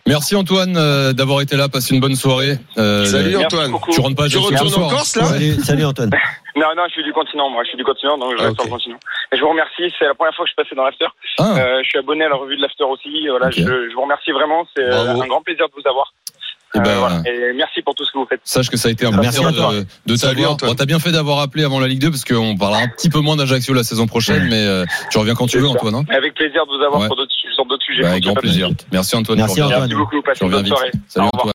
[0.05, 1.69] Merci Antoine euh, d'avoir été là.
[1.69, 2.57] Passe une bonne soirée.
[2.77, 3.71] Euh, Salut euh, Antoine.
[3.91, 6.09] Tu rentres pas à Tu retournes en soir Corse là Salut, salut Antoine.
[6.55, 8.59] Non, non, je suis du continent, moi, je suis du continent, donc je Ah, reste
[8.59, 8.61] ok.
[8.61, 8.99] sur le continent.
[9.31, 11.07] Et je vous remercie, c'est la première fois que je suis passé dans l'after.
[11.39, 11.57] Ah.
[11.57, 13.27] Euh, je suis abonné à la revue de l'after aussi.
[13.27, 16.13] Voilà, je, je vous remercie vraiment, c'est euh, un grand plaisir de vous avoir.
[16.75, 17.21] Eh ben, Euh, voilà.
[17.25, 18.41] Et merci pour tout ce que vous faites.
[18.43, 20.51] Sache que ça a été un Merci plaisir de, de t'avoir.
[20.53, 20.71] Antoine.
[20.71, 23.09] Bon, T'as bien fait d'avoir appelé avant la Ligue 2 parce qu'on parlera un petit
[23.09, 25.67] peu moins d'Ajaccio la saison prochaine, mais euh, tu reviens quand tu veux.
[25.67, 25.95] Antoine.
[25.95, 27.07] hein Avec plaisir de vous avoir Ouais.
[27.07, 28.01] sur d'autres sur d'autres sujets.
[28.01, 28.69] Bah, avec grand plaisir.
[28.91, 29.37] Merci Antoine.
[29.37, 29.79] Merci, Antoine.
[29.81, 30.91] Merci beaucoup, passez une bonne soirée.
[31.07, 31.29] Salut Au.
[31.37, 31.51] Antoine.